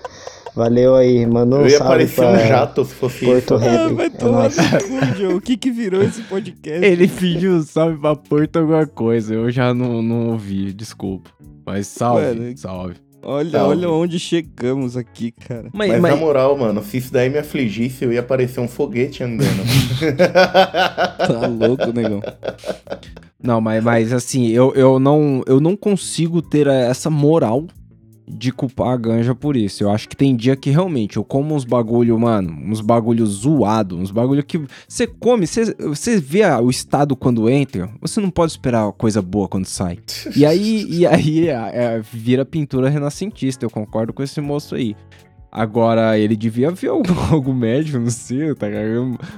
[0.56, 1.58] Valeu aí, mano.
[1.58, 3.96] Eu ia salve parecer um pra jato se fosse Porto isso.
[3.96, 5.36] Vai É tomar no.
[5.38, 6.86] O que que virou esse podcast?
[6.86, 9.34] ele pediu um salve pra Porto alguma coisa.
[9.34, 11.30] Eu já não, não ouvi, desculpa.
[11.66, 12.96] Mas salve, Mano, salve.
[13.22, 13.76] Olha, Salve.
[13.78, 15.70] olha onde chegamos aqui, cara.
[15.74, 18.68] Mas, Mas, mas- na moral, mano, se isso daí me afligisse, eu ia parecer um
[18.68, 19.50] foguete andando.
[20.30, 22.22] Tá louco, negão.
[23.42, 27.66] Não, mas, mas assim, eu, eu, não, eu não consigo ter essa moral
[28.30, 29.84] de culpar a ganja por isso.
[29.84, 33.98] Eu acho que tem dia que realmente eu como uns bagulho, mano, uns bagulho zoado,
[33.98, 38.52] uns bagulho que você come, você, você vê o estado quando entra, você não pode
[38.52, 40.00] esperar coisa boa quando sai.
[40.36, 44.96] E aí, e aí é, é, vira pintura renascentista, eu concordo com esse moço aí.
[45.52, 48.68] Agora, ele devia ver algum, algum médico, não sei, tá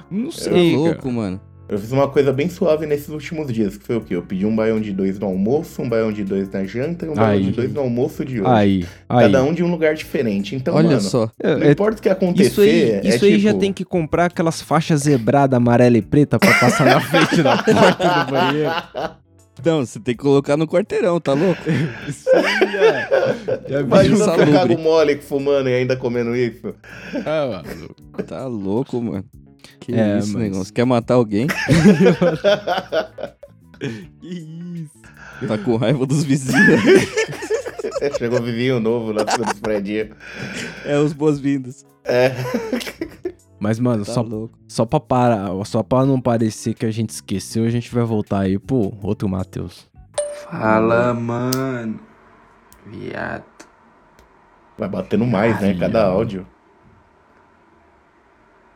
[0.10, 0.78] Não sei, é cara.
[0.78, 1.51] louco, mano.
[1.72, 4.14] Eu fiz uma coisa bem suave nesses últimos dias, que foi o quê?
[4.18, 7.10] Eu pedi um baião de dois no almoço, um baião de dois na janta e
[7.10, 8.50] um baião de dois no almoço de hoje.
[8.52, 9.22] Aí, aí.
[9.32, 10.54] Cada um de um lugar diferente.
[10.54, 11.32] Então, Olha mano, só.
[11.42, 13.86] não É, importa o que acontecer, Isso aí, é isso aí já tipo- tem que
[13.86, 18.72] comprar aquelas faixas zebradas amarela e preta pra passar na frente da porta do banheiro.
[19.64, 21.62] Não, você tem que colocar no quarteirão, tá louco?
[22.10, 23.76] Isso aí é.
[23.76, 24.78] é Imagina cago Insalubre.
[24.78, 26.74] mole fumando e ainda comendo isso.
[27.26, 28.26] Ah, mano.
[28.26, 29.24] Tá louco, mano.
[29.92, 30.64] Que É, isso, mas- negão?
[30.64, 31.48] Você quer matar alguém?
[33.80, 35.48] Que isso?
[35.48, 36.82] Tá com raiva dos vizinhos.
[38.18, 40.10] Chegou um vizinho novo lá dos prédios.
[40.86, 41.84] é os boas-vindas.
[42.04, 42.30] É.
[43.60, 44.58] Mas, mano, Tá só, louco.
[44.68, 48.42] só pra parar, só pra não parecer que a gente esqueceu, a gente vai voltar
[48.42, 49.88] aí pro outro Matheus.
[50.50, 52.00] Fala, mano.
[52.86, 53.44] Viado.
[54.78, 55.76] Vai batendo mais, né?
[55.80, 56.46] Cada áudio.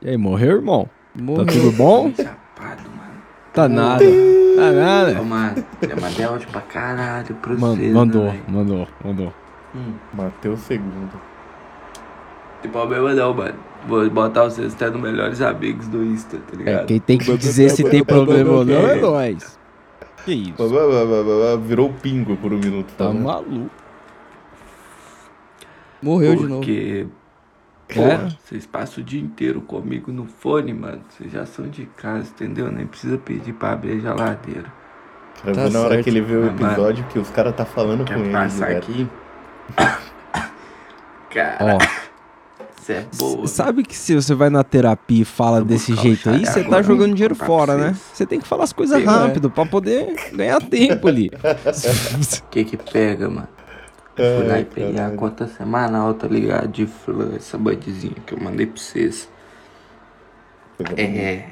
[0.02, 0.88] E aí, morreu, irmão?
[1.16, 1.46] Morreu.
[1.46, 2.12] Tá tudo bom?
[2.16, 3.22] Chapado, mano.
[3.54, 4.04] Tá nada.
[4.04, 5.22] Tá Ô, nada.
[5.22, 9.34] mano, eu mandei áudio pra caralho pra Man- vocês, mandou, né, mandou, mandou.
[10.14, 11.12] Mateus segundo.
[12.62, 13.56] Tem problema não, mano.
[13.88, 16.86] Vou botar vocês até no Melhores Amigos do Insta, tá É, ligado?
[16.88, 19.60] quem tem que dizer se tem problema ou não é nós.
[20.26, 20.70] Que isso?
[21.66, 22.88] Virou pingo por um minuto.
[22.98, 23.24] Tá falando.
[23.24, 23.70] maluco.
[26.02, 26.62] Morreu de novo.
[27.90, 27.94] É?
[27.94, 31.02] porra, vocês passam o dia inteiro comigo no fone, mano.
[31.10, 32.72] Vocês já são de casa, entendeu?
[32.72, 34.74] Nem precisa pedir pra abrir a geladeira.
[35.44, 36.04] Tá na hora certo.
[36.04, 36.66] que ele vê o Ah, mano.
[36.68, 38.32] episódio que os caras tá falando Quer com ele.
[38.32, 38.78] passar velho.
[38.80, 39.08] aqui?
[40.34, 40.40] Ó,
[41.30, 41.78] Cara,
[42.78, 43.46] você é boa.
[43.48, 47.14] sabe que se você vai na terapia e fala desse jeito aí, você tá jogando
[47.14, 47.96] dinheiro fora, né?
[48.14, 49.06] Você tem que falar as coisas Sim, é.
[49.10, 51.30] rápido pra poder ganhar tempo ali.
[52.46, 53.50] O que que pega, mano?
[54.18, 55.18] Eu fui lá Ai, e peguei a caralho.
[55.18, 56.68] conta semanal, tá ligado?
[56.70, 59.30] De flor, essa bandezinha que eu mandei pra vocês.
[60.98, 61.44] É,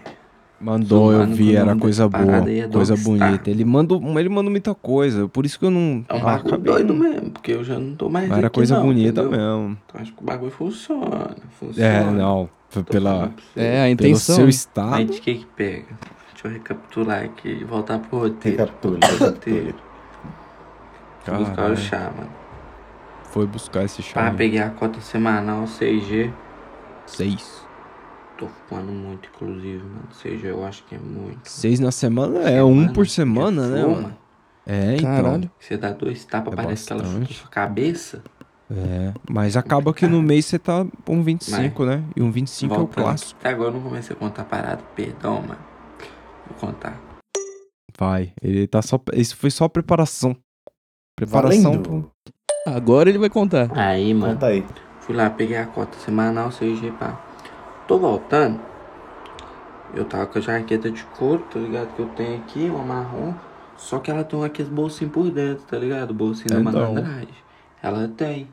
[0.60, 3.50] Mandou, eu vi, era coisa boa, é coisa bonita.
[3.50, 6.06] Ele manda, ele manda muita coisa, por isso que eu não.
[6.08, 8.84] é um bagulho doido mesmo, porque eu já não tô mais Mas era coisa não,
[8.84, 9.32] bonita entendeu?
[9.32, 9.78] mesmo.
[9.86, 11.90] Então acho que o bagulho funciona, funciona.
[11.90, 12.50] É, não.
[12.72, 13.34] Tô pela.
[13.58, 14.36] É, a pelo intenção.
[14.36, 14.50] seu né?
[14.50, 14.90] estado.
[14.92, 15.86] Mas de que que pega?
[16.32, 18.58] Deixa eu recapitular aqui e voltar pro roteiro.
[18.60, 19.76] Recapitule, roteiro.
[21.26, 21.78] Fui buscar o Caralho.
[21.78, 22.43] chá, mano.
[23.34, 24.30] Foi buscar esse chá.
[24.30, 24.38] Né?
[24.38, 26.32] peguei a cota semanal 6G.
[27.08, 27.66] Seis.
[28.38, 30.08] Tô fumando muito, inclusive, mano.
[30.24, 31.40] 6G eu acho que é muito.
[31.50, 33.96] Seis na semana é um por semana, né, Fuma.
[33.96, 34.18] mano?
[34.68, 35.10] É, então.
[35.10, 35.52] Caralho.
[35.60, 37.34] Você dá dois tapas, É parece que ela chuta bastante.
[37.40, 38.24] sua cabeça.
[38.70, 39.14] É.
[39.28, 42.04] Mas acaba que no mês você tá um 25, né?
[42.16, 43.04] E um 25 é o Voltando.
[43.04, 43.40] clássico.
[43.40, 44.84] Até agora eu não comecei a contar parada.
[44.96, 45.60] Perdão, mano.
[46.48, 47.02] Vou contar.
[47.98, 48.32] Vai.
[48.42, 49.00] Ele tá só.
[49.14, 50.36] Isso foi só preparação.
[51.16, 51.82] Preparação Valendo.
[51.84, 52.12] pro.
[52.66, 53.70] Agora ele vai contar.
[53.78, 54.34] Aí, mano.
[54.34, 54.66] Conta aí.
[55.02, 57.20] Fui lá, peguei a cota semanal 6G, pá.
[57.88, 58.60] Tô voltando.
[59.94, 61.94] Eu tava com a jaqueta de couro, tá ligado?
[61.96, 63.34] Que eu tenho aqui, uma marrom.
[63.78, 66.14] Só que ela tem aqueles bolsinhos por dentro, tá ligado?
[66.14, 66.72] Bolsinho da É, não.
[66.72, 67.28] malandragem.
[67.82, 68.48] Ela tem.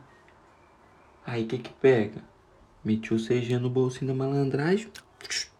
[1.26, 2.18] Aí o que que pega?
[2.84, 4.88] Meti o CG no bolsinho da malandragem.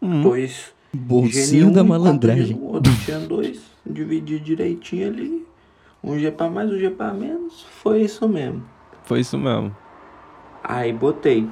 [0.02, 0.22] Hum.
[0.22, 0.72] Dois.
[0.92, 2.58] Bolsinho da malandragem.
[2.60, 2.92] outro.
[3.04, 3.60] Tinha dois.
[3.86, 5.46] Dividi direitinho ali.
[6.02, 7.62] Um G pra mais, um G pra menos.
[7.82, 8.62] Foi isso mesmo.
[9.02, 9.74] Foi isso mesmo.
[10.64, 11.48] Aí botei.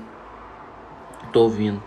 [1.32, 1.82] Tô ouvindo.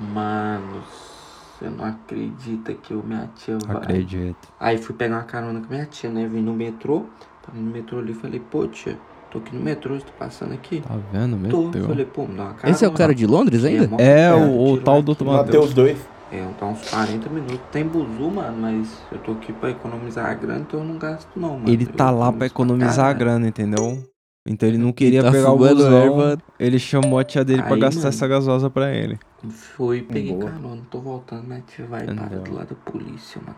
[0.00, 3.76] Mano, você não acredita que eu, minha tia vai.
[3.76, 4.48] Acredito.
[4.58, 6.26] Aí fui pegar uma carona com minha tia, né?
[6.26, 7.04] Vim no metrô.
[7.44, 8.98] Tava no metrô ali falei, pô tia,
[9.30, 10.80] tô aqui no metrô, você tá passando aqui?
[10.80, 11.36] Tá vendo?
[11.50, 11.64] Tô.
[11.64, 11.86] Meteu.
[11.86, 12.70] Falei, pô, me dá uma carona.
[12.74, 13.88] Esse é o cara de Londres ainda?
[13.88, 15.12] mó É, perto o, o tal do.
[15.24, 15.46] Matheus.
[15.46, 16.13] Mateus 2.
[16.36, 17.60] É, tá uns 40 minutos.
[17.70, 21.28] Tem buzu, mano, mas eu tô aqui pra economizar a grana, então eu não gasto
[21.36, 21.68] não, mano.
[21.70, 24.02] Ele Eu tá lá pra economizar a grana, entendeu?
[24.46, 25.92] Então ele não queria tá pegar o busão.
[25.96, 26.38] erva.
[26.58, 28.08] Ele chamou a tia dele pra Aí, gastar mano.
[28.08, 29.18] essa gasosa pra ele.
[29.48, 30.50] Fui, peguei Boa.
[30.50, 32.24] carona, tô voltando, minha tia vai Entendeu.
[32.26, 33.56] para do lado da polícia, mano.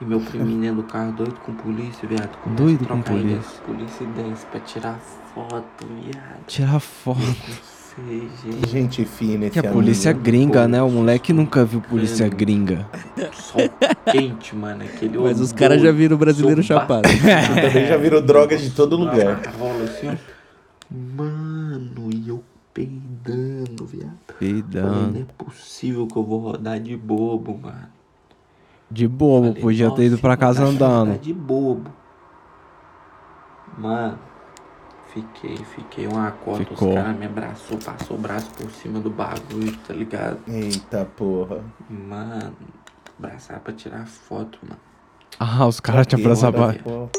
[0.00, 2.36] E meu priminho dentro do carro, doido com polícia, viado.
[2.42, 3.62] começa Doido a com ideia polícia.
[3.64, 4.98] Polícia e desce pra tirar
[5.34, 6.46] foto, viado.
[6.46, 7.20] Tirar foto.
[7.96, 8.68] CG.
[8.68, 9.74] Gente fina esse Que a amigo.
[9.74, 10.82] polícia gringa, né?
[10.82, 12.36] O moleque nunca viu polícia credo.
[12.38, 12.86] gringa.
[13.32, 13.62] Sol
[14.12, 14.84] quente, mano.
[14.84, 17.08] Aquele Mas os caras já viram o brasileiro chapado.
[17.08, 19.40] Também já virou drogas de todo lugar.
[19.84, 20.18] Assim.
[20.90, 22.42] Mano, e eu
[22.74, 24.12] peidando, viado.
[24.38, 25.12] Falei, Peidando.
[25.12, 27.88] não é possível que eu vou rodar de bobo, mano.
[28.90, 31.18] De bobo, Falei, podia ter ido "Nossa, pra casa que andando.
[31.18, 31.90] De bobo.
[33.78, 34.18] Mano,
[35.16, 36.58] Fiquei, fiquei uma cota.
[36.58, 36.88] Ficou.
[36.90, 40.38] Os caras me abraçou, passou o braço por cima do bagulho, tá ligado?
[40.46, 41.64] Eita porra.
[41.88, 42.54] Mano,
[43.18, 44.78] abraçar pra tirar foto, mano.
[45.40, 46.74] Ah, os caras te abraçavam.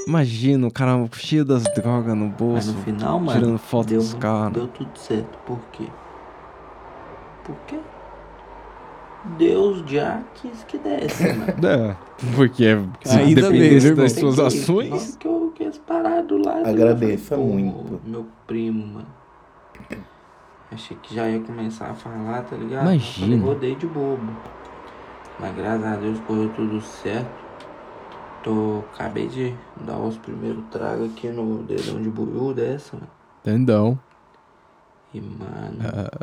[0.07, 2.71] Imagina, o cara cheio das drogas no Mas bolso.
[2.73, 4.53] no final, mano, tirando foto deu, dos caras.
[4.53, 5.35] deu tudo certo.
[5.39, 5.87] Por quê?
[7.43, 7.79] Por quê?
[9.38, 11.53] Deus já quis que desse, mano.
[11.68, 11.95] É,
[12.36, 12.63] porque
[13.03, 14.34] se Ainda dependesse viu, das irmão?
[14.34, 14.91] suas ações.
[14.91, 16.59] hora que eu quis parar do lado.
[16.61, 17.99] eu Agradeça muito.
[18.05, 19.07] Meu primo, mano.
[20.72, 22.84] Achei que já ia começar a falar, tá ligado?
[22.91, 23.36] Imagina.
[23.36, 24.32] Eu rodei de bobo.
[25.39, 27.30] Mas graças a Deus correu tudo certo.
[28.43, 28.84] Tô.
[28.93, 29.53] Acabei de
[29.86, 33.07] dar os primeiros tragos aqui no dedão de buiú dessa, mano.
[33.41, 33.99] Entendão.
[35.13, 35.80] E, mano,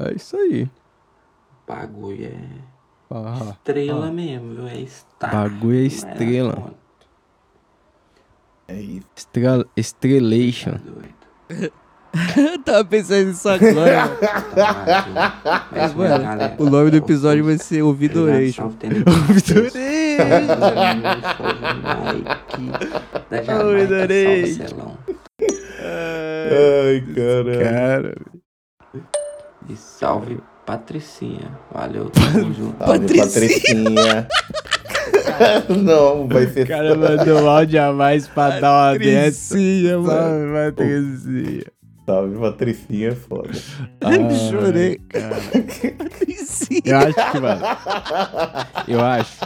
[0.09, 0.65] É isso aí.
[0.65, 0.71] o
[1.73, 2.74] bagulho é.
[3.17, 4.13] Ah, Estrela ah.
[4.13, 4.67] mesmo, viu?
[4.67, 5.31] É estar.
[5.31, 6.75] Bagulho é Não estrela.
[8.67, 9.07] é isso.
[9.15, 10.73] Estrela, estrelation.
[10.73, 11.73] tá doido.
[12.65, 14.09] Tava pensando nisso agora.
[15.73, 18.65] Mas, Mas, galera, mano, o nome do episódio vai ser Ouvidoration.
[18.67, 19.75] Ouvidoration.
[23.65, 24.97] Ouvidoration.
[25.81, 27.61] Ai, caralho.
[27.65, 28.15] Cara,
[29.69, 31.51] E salve Patricinha.
[31.73, 32.77] Valeu, tamo junto.
[32.79, 34.27] Patricinha.
[35.69, 38.93] Não, vai ser o cara mandou áudio a mais pra dar uma.
[38.99, 40.53] Patricinha, mano.
[40.55, 41.65] Patricinha.
[42.07, 43.51] Salve, Patricinha é foda.
[44.03, 44.19] Ai,
[44.51, 45.01] Chorei.
[45.09, 45.37] cara.
[45.99, 46.83] Patricinha.
[46.85, 47.63] Eu acho que, mano.
[48.89, 49.39] Eu acho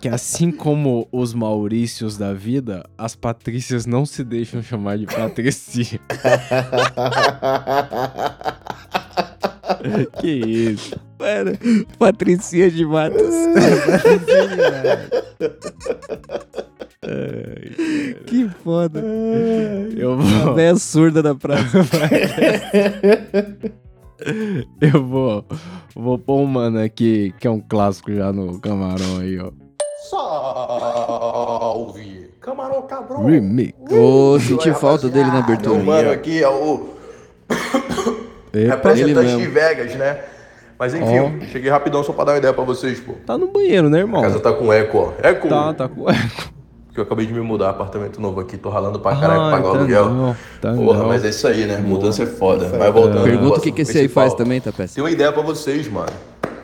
[0.00, 5.98] que assim como os Maurícios da vida, as Patrícias não se deixam chamar de Patricinha.
[10.20, 10.94] que isso?
[11.18, 11.58] Mano,
[11.98, 13.20] Patricinha de Matos.
[18.26, 19.02] que foda.
[19.96, 20.54] Eu A vou.
[20.54, 21.78] véia surda da praça.
[24.80, 25.44] Eu vou.
[25.94, 29.52] Vou pôr um mano aqui, que é um clássico já no camarão aí, ó.
[30.10, 32.28] Salve!
[32.40, 33.24] Camarão cabrão!
[33.26, 33.74] Remix.
[33.92, 36.12] Ô, senti falta dele na Meu mano abertura.
[36.12, 36.88] aqui é o
[38.66, 39.46] Epa, ele representante de.
[39.48, 40.18] Vegas, né?
[40.78, 43.14] Mas enfim, cheguei rapidão só pra dar uma ideia pra vocês, pô.
[43.26, 44.20] Tá no banheiro, né, irmão?
[44.20, 45.12] A casa tá com eco, ó.
[45.26, 45.48] Eco!
[45.48, 46.52] Tá, tá com eco.
[46.94, 49.50] Que eu acabei de me mudar, apartamento novo aqui, tô ralando pra caralho pra Ah,
[49.50, 50.08] pagar o tá aluguel.
[50.10, 51.08] não, tá Porra, não.
[51.08, 51.76] mas é isso aí, né?
[51.78, 52.68] Mudança é foda.
[52.78, 53.22] Mas voltando.
[53.24, 54.94] Pergunta o que, que esse aí faz também, tá peça?
[54.94, 56.08] Tem uma ideia pra vocês, mano.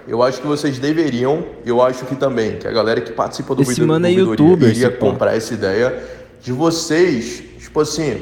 [0.07, 3.63] Eu acho que vocês deveriam, eu acho que também, que a galera que participa do
[3.63, 5.07] Esse vídeo mano é youtuber, iria esse pô.
[5.07, 5.95] comprar essa ideia
[6.43, 8.21] de vocês, tipo assim,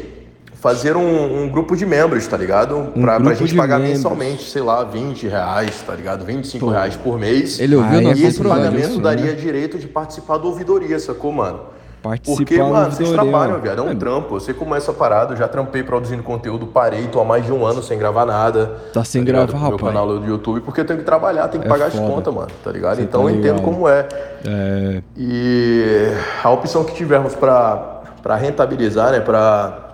[0.62, 2.86] fazer um, um grupo de membros, tá ligado?
[2.94, 3.96] Pra, pra grupo gente pagar membros.
[3.98, 6.24] mensalmente, sei lá, 20 reais, tá ligado?
[6.24, 7.58] 25 reais por mês.
[7.58, 9.32] Ele ouviu nosso E esse pagamento isso, daria né?
[9.32, 11.60] direito de participar do ouvidoria, sacou, mano?
[12.00, 13.78] Participar Porque, mano, vocês trabalham, viado.
[13.80, 14.36] É um trampo.
[14.36, 15.34] Eu sei como é essa parada.
[15.34, 18.76] Eu já trampei produzindo conteúdo, parei, tô há mais de um ano sem gravar nada.
[18.92, 19.48] Tá sem ligado?
[19.48, 19.92] gravar, Pro meu rapaz.
[19.92, 22.06] canal do YouTube, porque eu tenho que trabalhar, tenho que É pagar as foda.
[22.06, 22.96] contas, mano, tá ligado?
[22.96, 24.06] Cê então tá eu entendo como é.
[24.44, 25.02] É.
[25.16, 26.08] E
[26.42, 27.88] a opção que tivermos pra
[28.22, 29.91] pra rentabilizar, né, pra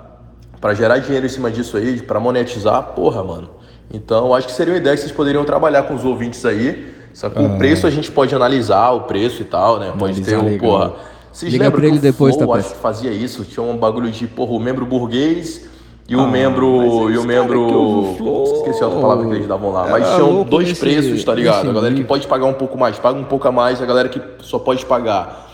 [0.60, 3.50] pra gerar dinheiro em cima disso aí, pra monetizar, porra, mano.
[3.92, 6.94] Então, acho que seria uma ideia que vocês poderiam trabalhar com os ouvintes aí.
[7.14, 9.92] Só que o preço a gente pode analisar, o preço e tal, né?
[9.98, 10.38] Pode ter Ah.
[10.38, 10.70] Analisar um, legal.
[10.70, 10.92] porra.
[11.32, 13.44] Vocês Liga lembram pra ele que depois, Flow, tá, acho que fazia isso?
[13.44, 15.68] Tinha um bagulho de, porra, o membro burguês
[16.08, 17.10] e o Ah, membro.
[17.10, 18.16] E o membro.
[18.56, 19.86] Esqueci a outra palavra que eles davam lá.
[19.88, 21.68] Mas tinham dois preços, tá ligado?
[21.70, 23.80] A galera que pode pagar um pouco mais, paga um pouco a mais.
[23.80, 25.47] A galera que só pode pagar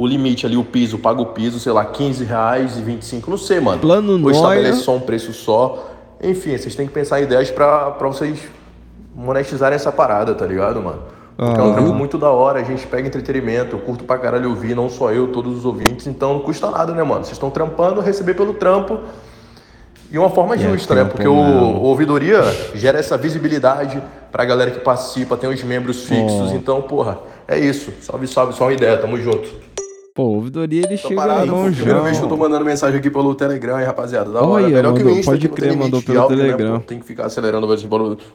[0.00, 3.36] o limite ali, o piso, paga o piso, sei lá, 15 reais e 25, não
[3.36, 3.82] sei, mano.
[3.82, 5.90] Plano Ou estabelece só um preço só.
[6.22, 8.40] Enfim, vocês têm que pensar em ideias pra, pra vocês
[9.14, 11.02] monetizarem essa parada, tá ligado, mano?
[11.36, 14.48] Porque é um trampo muito da hora, a gente pega entretenimento, eu curto pra caralho
[14.48, 17.24] ouvir, não só eu, todos os ouvintes, então não custa nada, né, mano?
[17.24, 19.00] Vocês estão trampando, receber pelo trampo.
[20.10, 21.04] E uma forma É, justa, né?
[21.04, 22.42] Porque o, o ouvidoria
[22.74, 26.54] gera essa visibilidade pra galera que participa, tem os membros fixos, Ó.
[26.54, 27.92] então, porra, é isso.
[28.00, 29.50] Salve, salve, só uma ideia, tamo junto.
[30.14, 31.76] Pô, o ouvidoria ele Tô chega parado, longe.
[31.76, 34.30] Primeira vez que eu tô mandando mensagem aqui pelo Telegram, hein, rapaziada.
[34.30, 34.64] Da hora.
[34.64, 36.80] Olha, Melhor que o mandou, Insta, pode crer, mandou pelo áudio, né, Telegram.
[36.80, 36.86] pô?
[36.86, 37.86] Tem que ficar acelerando, vezes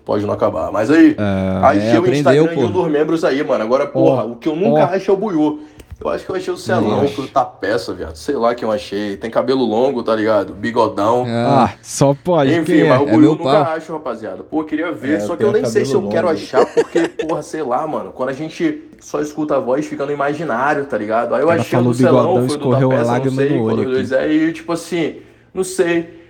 [0.05, 0.71] pode não acabar.
[0.71, 2.61] Mas aí, É, achei é, o Instagram e pô.
[2.61, 3.63] um dos membros aí, mano.
[3.63, 4.95] Agora, porra, o que eu nunca ó.
[4.95, 5.59] achei é o Buiú.
[5.97, 8.15] Eu acho que eu achei o Celão, que tá peça, viado.
[8.17, 9.15] Sei lá que eu achei.
[9.15, 10.53] Tem cabelo longo, tá ligado?
[10.53, 11.23] Bigodão.
[11.25, 12.53] Ah, só pode.
[12.53, 12.89] Enfim, é?
[12.89, 14.43] mas o É eu nunca acho, rapaziada.
[14.43, 16.37] Pô, eu queria ver, É, só que eu nem sei se eu cabelo quero longo.
[16.39, 18.11] achar, porque, porra, sei lá, mano.
[18.11, 21.35] Quando a gente só escuta a voz, fica no imaginário, tá ligado?
[21.35, 23.19] Aí eu cara achei o falou do Celão, bigodão, foi o do da a peça,
[23.19, 25.17] não sei, no olho dois é, e tipo assim,
[25.53, 26.23] não sei.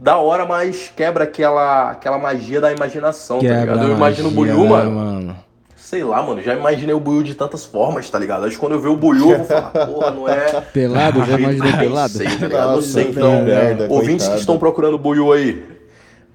[0.00, 3.82] Da hora, mas quebra aquela, aquela magia da imaginação, tá Quebra ligado?
[3.82, 5.36] Eu imagino o magia, Buiú, né, mano, mano.
[5.76, 8.44] sei lá, mano, já imaginei o Buiu de tantas formas, tá ligado?
[8.46, 10.60] Acho que quando eu ver o Buiu, eu vou falar, porra, não é.
[10.72, 11.24] Pelado?
[11.24, 12.12] Já imaginou pelado?
[12.12, 12.68] Sei, tá ligado?
[12.68, 13.42] Não Nossa, sei, que então.
[13.42, 14.34] merda, ouvintes coitado.
[14.34, 15.62] que estão procurando Buiu aí,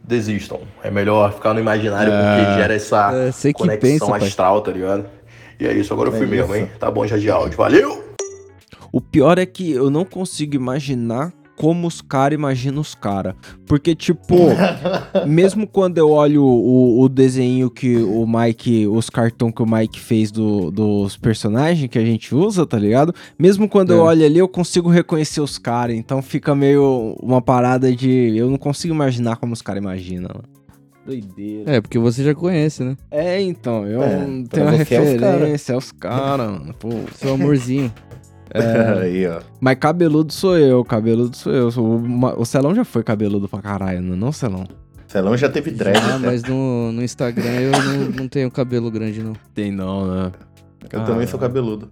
[0.04, 0.60] desistam.
[0.84, 4.28] É melhor ficar no imaginário porque gera essa É, conexão pensa, pai.
[4.28, 5.06] astral, tá ligado?
[5.64, 6.64] E é isso, agora eu fui É mesmo, isso.
[6.66, 6.70] hein?
[6.78, 7.58] Tá bom já de áudio.
[7.58, 8.04] Valeu!
[8.92, 13.34] O pior é que eu não consigo imaginar como os caras imaginam os caras.
[13.66, 14.36] Porque, tipo,
[15.26, 20.00] mesmo quando eu olho o, o desenho que o Mike, os cartões que o Mike
[20.00, 23.14] fez do- dos personagens que a gente usa, tá ligado?
[23.40, 24.02] Mesmo quando eu É.
[24.02, 25.96] olho ali, eu consigo reconhecer os caras.
[25.96, 28.36] Então fica meio uma parada de.
[28.36, 30.42] Eu não consigo imaginar como os caras imaginam.
[31.06, 31.72] Doideira.
[31.76, 32.96] É, porque você já conhece, né?
[33.12, 34.18] É, então, eu É,
[34.50, 35.32] tenho uma você é os cara.
[35.38, 36.74] referência aos caras, mano.
[36.80, 36.90] Pô.
[37.16, 37.92] Seu amorzinho.
[39.02, 39.40] Aí, ó.
[39.60, 41.72] Mas cabeludo sou eu, cabeludo sou eu.
[41.72, 44.66] Sou- O, ma- o Celão já foi cabeludo pra caralho, não é não, Celão?
[45.08, 45.98] Celão já teve dread.
[45.98, 46.28] Ah, né?
[46.28, 49.34] mas no, no Instagram eu não, não tenho cabelo grande, não.
[49.54, 50.32] Tem não, né?
[50.92, 51.92] Eu também sou cabeludo.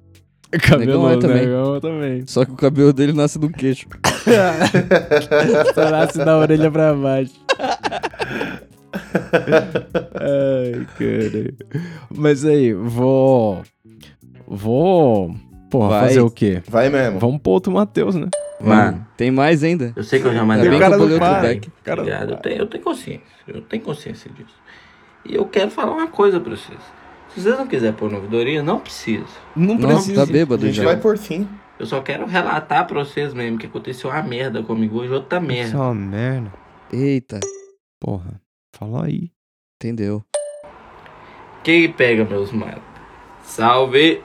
[0.77, 1.45] Negão é também.
[1.45, 2.23] negão também.
[2.27, 3.87] Só que o cabelo dele nasce do queixo.
[5.73, 7.33] Só nasce da orelha pra baixo.
[8.93, 11.53] Ai, cara.
[12.15, 13.61] Mas aí, vou...
[14.47, 15.33] Vou...
[15.69, 16.07] Porra, Vai.
[16.09, 16.61] fazer o quê?
[16.67, 17.17] Vai mesmo.
[17.17, 18.27] Vamos pro outro Matheus, né?
[18.59, 19.93] Mano, Tem mais ainda?
[19.95, 21.47] eu sei que eu já Ainda mandei bem o que cara eu não falei outro
[21.47, 21.67] back.
[21.69, 22.01] O cara?
[22.31, 23.21] Eu tenho, eu tenho consciência.
[23.47, 24.53] Eu tenho consciência disso.
[25.25, 26.77] E eu quero falar uma coisa pra vocês.
[27.33, 29.23] Se vocês não quiserem pôr na ouvidoria, não precisa.
[29.55, 30.25] Não precisa.
[30.25, 30.83] tá bêbado A gente já.
[30.83, 31.47] vai por sim.
[31.79, 35.45] Eu só quero relatar pra vocês mesmo que aconteceu uma merda comigo hoje, outra Isso
[35.45, 35.77] é merda.
[35.79, 36.51] uma merda.
[36.91, 37.39] Eita,
[37.97, 39.31] Porra, fala aí.
[39.75, 40.23] entendeu.
[41.63, 42.81] Quem pega, meus manos?
[43.43, 44.21] Salve!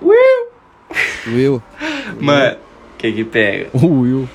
[1.26, 1.62] Will,
[2.20, 2.56] Mano,
[2.96, 3.68] quem que pega?
[3.72, 4.28] O Will.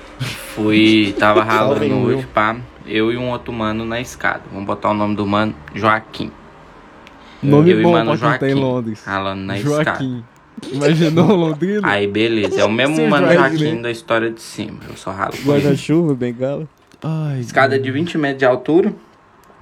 [0.54, 2.18] Fui, tava ralando Salve, Will.
[2.18, 2.56] hoje, pá.
[2.86, 4.42] Eu e um outro mano na escada.
[4.52, 6.30] Vamos botar o nome do mano, Joaquim.
[7.42, 8.64] Nome eu e bom mano pra quem tá em Joaquim.
[8.64, 9.04] Londres.
[9.04, 9.84] Ralando na escada.
[9.84, 10.24] Joaquim.
[10.70, 11.88] Imaginou Londrina?
[11.88, 12.60] Aí, beleza.
[12.60, 13.82] É o mesmo Seu mano Joaquim, Joaquim né?
[13.82, 14.78] da história de cima.
[14.88, 15.62] Eu só ralo com ele.
[15.62, 16.68] guarda-chuva, bengala.
[17.02, 18.92] Ai, Escada de 20 metros de altura,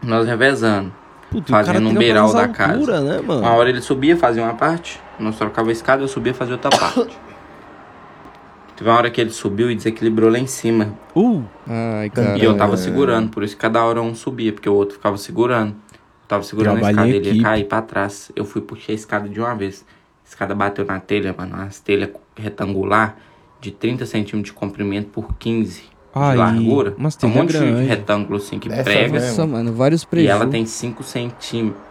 [0.02, 0.92] nós revezando.
[1.30, 2.72] Puta, o fazendo cara um beiral da casa.
[2.74, 3.40] altura, né, mano?
[3.40, 6.70] Uma hora ele subia, fazia uma parte, nós trocava a escada, eu subia, fazia outra
[6.70, 7.16] parte.
[8.76, 10.94] Teve uma hora que ele subiu e desequilibrou lá em cima.
[11.14, 12.38] Uh, Ai, cara.
[12.38, 15.18] E eu tava segurando, por isso que cada hora um subia, porque o outro ficava
[15.18, 15.72] segurando.
[15.72, 18.32] Eu tava segurando Trabalho a escada, ele ia cair pra trás.
[18.34, 19.84] Eu fui puxei a escada de uma vez.
[20.24, 21.56] A escada bateu na telha, mano.
[21.56, 23.16] Uma telha retangular
[23.60, 26.94] de 30 centímetros de comprimento por 15 Ai, de largura.
[26.98, 27.86] mas É um monte de grande.
[27.86, 29.20] retângulo assim que Dessa prega.
[29.20, 30.40] Nossa, mano, vários E prejuízos.
[30.40, 31.82] ela tem 5 centímetros.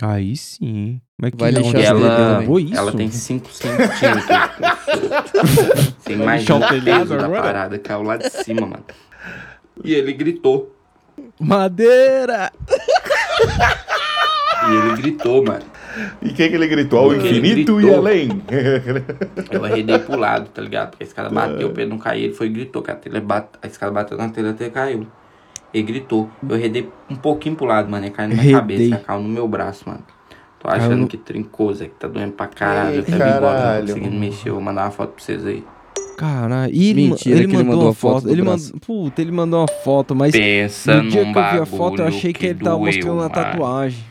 [0.00, 1.00] aí sim.
[1.20, 2.76] Mas que Vai E telhas ela, isso?
[2.76, 3.98] ela tem 5 centímetros.
[5.98, 8.84] Você imagina o peso da parada, caiu lá de cima, mano.
[9.84, 10.74] E ele gritou.
[11.40, 12.52] Madeira!
[14.68, 15.64] E ele gritou, mano.
[16.22, 16.98] E quem que ele gritou?
[17.00, 17.96] Ao infinito e gritou.
[17.98, 18.28] além.
[19.50, 20.90] Eu arredei pro lado, tá ligado?
[20.90, 23.20] Porque a escada bateu, pra ele não cair, ele foi e gritou, que a, telha
[23.20, 23.48] bate...
[23.62, 25.06] a escada bateu na telha até caiu.
[25.72, 26.28] Ele gritou.
[26.48, 28.04] Eu arredei um pouquinho pro lado, mano.
[28.06, 30.02] Ele caiu na minha cabeça, caiu no meu braço, mano.
[30.60, 32.94] Tô Caiu achando no- que trincou, Zé, que tá doendo pra caralho.
[32.94, 33.86] Ei, Eu quero ir embora, não tô caralho.
[33.86, 34.50] conseguindo mexer.
[34.50, 35.64] Vou mandar uma foto pra vocês aí.
[36.16, 36.74] Caralho.
[36.74, 38.24] E ele, Mentira ele que ele mandou, mandou uma a foto foto.
[38.24, 38.72] do Ele braço.
[38.74, 38.80] mandou.
[39.04, 42.08] Puta, ele mandou uma foto, mas Pensa no dia que eu vi a foto, eu
[42.08, 43.30] achei que, ele tava doeu, mostrando a mano.
[43.30, 44.04] tatuagem.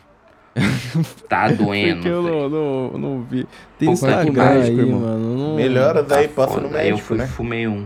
[1.29, 1.95] Tá doendo.
[1.95, 3.45] Porque eu não, não, não vi.
[3.77, 4.99] Tem Puta Instagram que aí, médico, irmão.
[5.01, 5.37] mano.
[5.37, 5.55] Não...
[5.55, 6.67] Melhora daí, Tá passa foda.
[6.67, 7.27] no Aí eu médico, fui, né?
[7.27, 7.85] fumei um.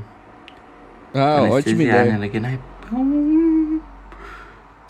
[1.13, 2.17] Ah, ótima Anestesiar, ideia.
[2.17, 2.59] né?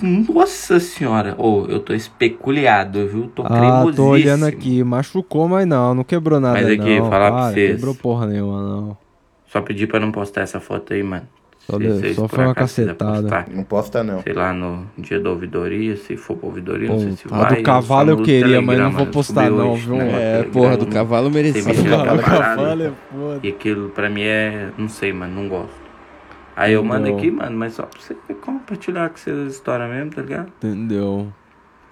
[0.02, 1.36] Nossa senhora.
[1.38, 3.28] Ô, eu tô especuliado, viu?
[3.28, 3.94] Tô Ah, cremosíssimo.
[3.96, 4.84] tô olhando aqui.
[4.84, 5.94] Machucou, mas não.
[5.94, 7.10] Não quebrou nada, Mas aqui, não.
[7.10, 7.76] falar pra Para, vocês.
[7.76, 8.98] Quebrou porra nenhuma, não.
[9.48, 11.28] Só pedi pra não postar essa foto aí, mano.
[11.72, 13.22] Só, deu- só foi uma acaso cacetada.
[13.22, 14.22] postar, Não posta, não.
[14.22, 17.38] Sei lá, no dia da ouvidoria, se for pra ouvidoria, não Pô, sei se a
[17.38, 17.56] vai.
[17.58, 19.96] do cavalo eu no queria, mas não vou postar não, hoje, viu?
[19.98, 21.74] né, É, porra, do cavalo merecia.
[21.74, 23.40] Do cavalo é foda.
[23.44, 24.70] E aquilo pra mim é.
[24.78, 25.82] Não sei, mano, não gosto.
[26.56, 30.12] Aí eu mando aqui, mano, mas só pra você compartilhar com vocês a história mesmo,
[30.12, 30.52] tá ligado?
[30.62, 31.28] Entendeu?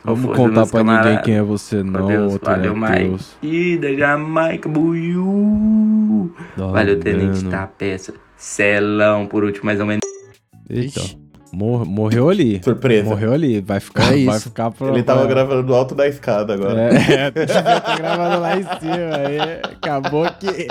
[0.04, 1.22] Vamos contar pra ninguém camaradas?
[1.26, 3.38] quem é você, não, Deus, outro valeu, Matheus.
[3.42, 3.78] Mike.
[3.80, 6.32] da Jamaica, buiu.
[6.58, 8.14] Tá Valeu, Tenente da peça.
[8.40, 10.02] Celão, por último, mais ou menos.
[10.70, 11.02] Eita.
[11.52, 12.62] Mor- morreu ali.
[12.64, 13.10] Surpresa.
[13.10, 13.60] Morreu ali.
[13.60, 14.50] Vai ficar, É vai isso.
[14.50, 14.90] ficar pro.
[14.94, 16.80] Ele tava vai- gravando do alto da escada agora.
[16.94, 17.32] É,
[17.82, 19.18] tá gravando lá em cima.
[19.28, 20.68] Aí acabou que.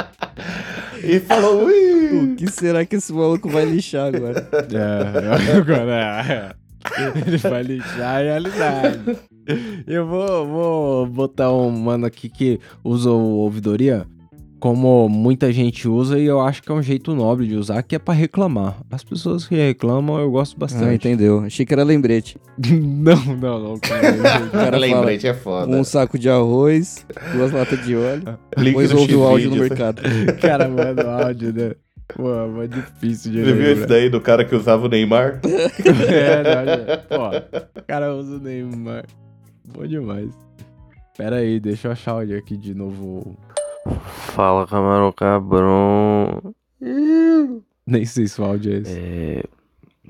[1.05, 2.33] E falou, ui!
[2.33, 4.49] O que será que esse maluco vai lixar agora?
[4.73, 7.21] É, agora é.
[7.27, 9.19] Ele vai lixar a realidade.
[9.87, 14.07] Eu vou, vou botar um mano aqui que usa o ouvidoria.
[14.59, 17.95] Como muita gente usa e eu acho que é um jeito nobre de usar, que
[17.95, 18.77] é pra reclamar.
[18.91, 20.95] As pessoas que reclamam eu gosto Ah, bastante.
[20.95, 21.41] entendeu.
[21.41, 22.37] Achei que era lembrete.
[22.59, 23.79] não, não, não.
[23.79, 25.35] Cara, O cara Lembrete fala, é
[25.67, 25.77] foda.
[25.77, 30.03] Um saco de arroz, duas latas de óleo, Link depois ouve o áudio no mercado.
[30.41, 31.73] cara manda áudio, né?
[32.17, 35.41] Pô, é difícil de Você viu esse daí do cara que usava o Neymar?
[35.45, 39.05] é, não, já- pô, o cara usa o Neymar.
[39.73, 40.31] Bom demais.
[41.19, 43.37] Pera aí, deixa eu achar olha aqui de novo.
[44.35, 46.55] Fala, camarão cabrão.
[47.87, 48.99] Nem sei se o áudio é esse.
[48.99, 49.45] É.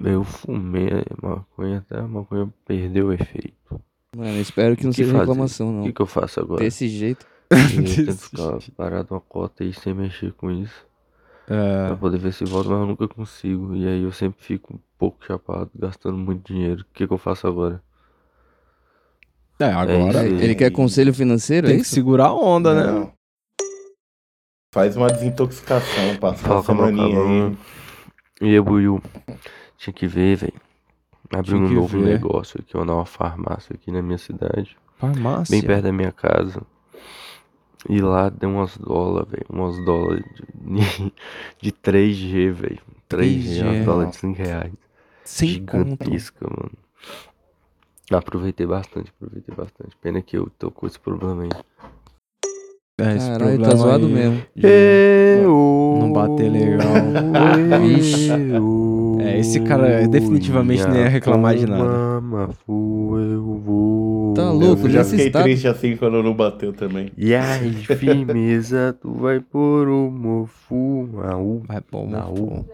[0.05, 0.89] Eu fumei
[1.21, 3.81] maconha até a maconha perdeu o efeito.
[4.17, 5.21] Mano, espero que não Que seja fazer?
[5.25, 5.81] reclamação, não.
[5.83, 6.63] O que, que eu faço agora?
[6.63, 7.27] Desse jeito.
[7.51, 7.59] Eu
[8.07, 10.87] tento ficar parado uma cota aí sem mexer com isso.
[11.49, 11.87] É.
[11.89, 13.75] Pra poder ver se volta, mas eu nunca consigo.
[13.75, 16.83] E aí eu sempre fico um pouco chapado, gastando muito dinheiro.
[16.83, 17.83] O que, que eu faço agora?
[19.59, 20.09] É, agora.
[20.11, 20.45] isso aí.
[20.45, 21.95] Ele quer conselho financeiro, é Tem que isso?
[21.95, 23.11] segurar a onda, né?
[24.71, 27.59] Faz uma desintoxicação, passa uma Fala, camarão semaninha aí.
[28.41, 29.03] E aí, Buiu?
[29.79, 30.61] Tinha que ver, velho.
[31.33, 32.05] Abrir Tinha um que novo ver.
[32.05, 34.77] negócio aqui, uma farmácia aqui na minha cidade.
[34.99, 35.51] Farmácia.
[35.53, 36.63] Bem perto da minha casa.
[37.89, 39.47] E lá deu umas dólares, velho.
[39.49, 41.13] Umas dólares de,
[41.63, 42.81] de 3G, velho.
[43.09, 43.63] 3G, 3G.
[43.63, 44.73] umas dólares de 5 reais.
[45.25, 45.49] Sem.
[45.49, 46.73] Gigantesca, mano.
[48.11, 49.97] Aproveitei bastante, aproveitei bastante.
[50.01, 51.51] Pena que eu tô com esse problema aí.
[53.01, 54.43] É, esse Caralho, tá problema zoado aí mesmo.
[54.57, 54.67] de
[56.01, 56.89] Não bater legal.
[57.81, 58.29] Vixe.
[59.21, 61.85] É, esse cara definitivamente não ia reclamar de nada.
[64.35, 65.43] Tá louco, Eu já fiquei estado.
[65.45, 67.11] triste assim quando não bateu também.
[67.17, 71.09] E aí, firmeza, tu vai por o mofu.
[71.23, 71.63] Au.
[71.67, 72.67] Vai pôr uma Au.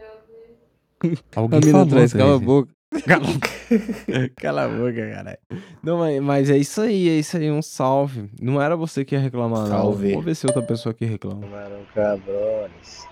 [1.36, 2.70] A Alguém mina falou atrás, cala a boca.
[3.06, 3.26] Cala,
[4.36, 5.38] Cala a boca, caralho.
[5.82, 8.30] Não, mas, mas é isso aí, é isso aí, um salve.
[8.40, 10.06] Não era você que ia reclamar, Salve.
[10.08, 10.14] não.
[10.14, 11.40] Vou ver se outra pessoa aqui reclama.
[11.42, 13.06] Camarão Cabrones.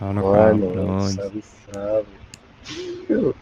[0.00, 1.14] Ah, não, Mano, cabrões.
[1.14, 3.34] salve, salve.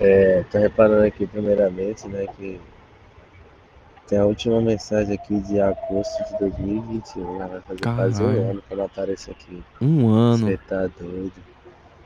[0.00, 2.60] É, tô reparando aqui primeiramente, né, que
[4.08, 8.50] tem a última mensagem aqui de agosto de 2021, né, vai fazer quase um Caralho.
[8.50, 9.62] ano que ela aparece aqui.
[9.80, 10.46] Um ano.
[10.48, 11.32] Você tá doido.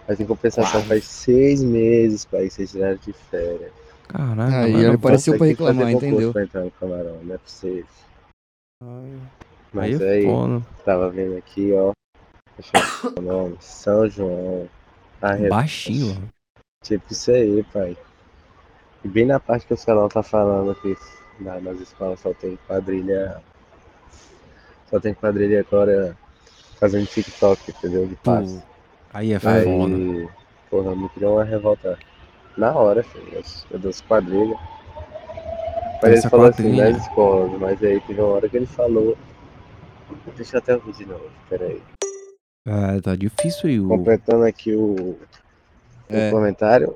[0.09, 3.72] Mas em compensação faz seis meses, pai, que vocês tiraram de férias.
[4.14, 4.78] Aí mano.
[4.78, 6.32] ele apareceu pra reclamar, entendeu?
[6.32, 7.84] Pra entrar no camarão, não é possível.
[8.82, 9.18] Aí
[9.70, 10.62] Mas é aí, foda.
[10.82, 11.92] tava vendo aqui, ó.
[12.56, 12.72] Deixa
[13.04, 13.56] eu ver o nome.
[13.61, 14.66] São João.
[15.20, 16.28] Arre- Baixinho, mano.
[16.82, 17.96] Tipo isso aí, pai.
[19.04, 20.96] E bem na parte que o Celão tá falando que
[21.38, 23.42] na- nas escolas só tem quadrilha.
[24.88, 26.16] Só tem quadrilha agora
[26.80, 28.06] fazendo TikTok, entendeu?
[28.06, 28.62] De passe.
[29.19, 30.31] Aí é Aí, foda.
[30.71, 31.99] porra, me criou uma revolta
[32.57, 33.43] na hora, filho.
[33.69, 34.57] Eu, dou quadrilha.
[36.01, 39.19] Mas ele falou assim, nas escolas, mas aí teve uma hora que ele falou.
[40.37, 41.83] Deixa eu até ouvir de novo, peraí.
[42.64, 43.81] Ah, tá difícil aí.
[43.81, 43.89] O...
[43.89, 45.19] Completando aqui o, o
[46.09, 46.31] É.
[46.31, 46.95] comentário,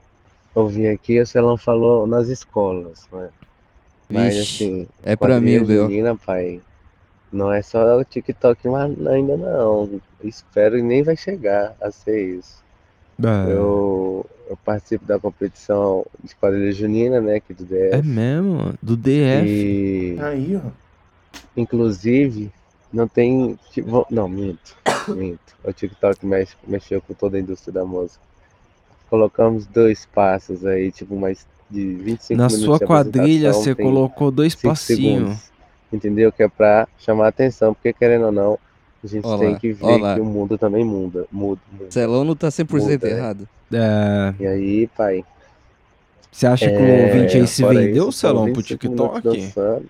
[0.55, 3.31] eu vi aqui, o Celão falou nas escolas, né?
[4.09, 5.83] Mas Vixe, assim, é pra mim o B.O.
[5.87, 6.61] junina, pai,
[7.33, 10.01] não é só o TikTok mas ainda não.
[10.23, 12.63] Espero e nem vai chegar a ser isso.
[13.23, 13.53] É.
[13.53, 17.93] Eu, eu participo da competição de quadrilha junina, né, aqui do DF.
[17.93, 18.75] É mesmo.
[18.83, 19.47] Do DF.
[19.47, 20.71] E, Aí, ó.
[21.57, 22.51] inclusive,
[22.93, 23.59] não tem.
[23.71, 24.77] tipo, Não, minto.
[25.09, 25.41] Minto.
[25.65, 28.21] O TikTok mexe, mexeu com toda a indústria da música.
[29.09, 34.31] Colocamos dois passos aí, tipo, mais de 25 Na minutos sua de quadrilha você colocou
[34.31, 35.52] dois passinhos.
[35.93, 36.33] Entendeu?
[36.33, 38.59] Que é pra chamar a atenção, porque querendo ou não,
[39.05, 40.15] a gente Ó tem que ver ó lá.
[40.15, 41.27] que o mundo também muda.
[41.31, 41.91] Muda, muda.
[41.91, 43.11] Celão não tá 100% Muda, né?
[43.19, 43.49] errado.
[43.73, 44.35] É.
[44.41, 45.25] E aí, pai.
[46.31, 49.39] Você acha que o é, ouvinte aí se vendeu, isso, Celão, pro 25 minutos TikTok?
[49.41, 49.87] dançando.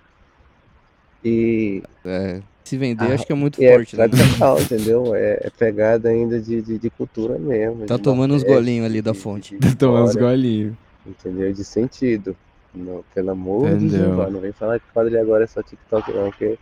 [1.23, 4.07] E É, se vender, Ah, acho que é muito é forte, né?
[4.09, 5.15] tradicional, entendeu?
[5.15, 7.85] É, é pegada ainda de, de, de cultura mesmo.
[7.85, 9.57] Tá de tomando uns golinhos ali da fonte.
[9.57, 10.73] de Tomar uns golinhos.
[11.05, 11.53] Entendeu?
[11.53, 12.35] De sentido.
[12.75, 14.05] Não, pelo amor de Entendeu.
[14.07, 16.57] Jeová, não vem falar que quadrilha agora é só TikTok não, porque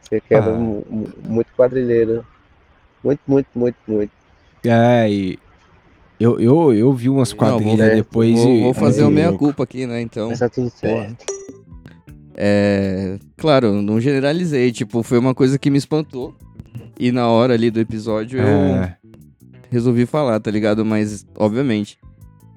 [0.00, 0.58] você quebra Ah.
[0.58, 2.24] mu- mu- muito quadrilheiro.
[3.02, 4.12] Muito, muito, muito, muito.
[4.64, 5.38] É, e.
[6.18, 8.62] Eu, eu, eu vi umas Não, vou, quadrilhas depois vou, e.
[8.62, 9.44] vou fazer o muito meia louco.
[9.44, 10.00] culpa aqui, né?
[10.00, 10.28] Então.
[10.30, 11.24] Mas tá tudo certo.
[12.36, 13.18] É.
[13.36, 14.72] Claro, não generalizei.
[14.72, 16.34] Tipo, foi uma coisa que me espantou.
[16.98, 18.96] E na hora ali do episódio eu É.
[19.70, 20.84] resolvi falar, tá ligado?
[20.84, 21.98] Mas, obviamente,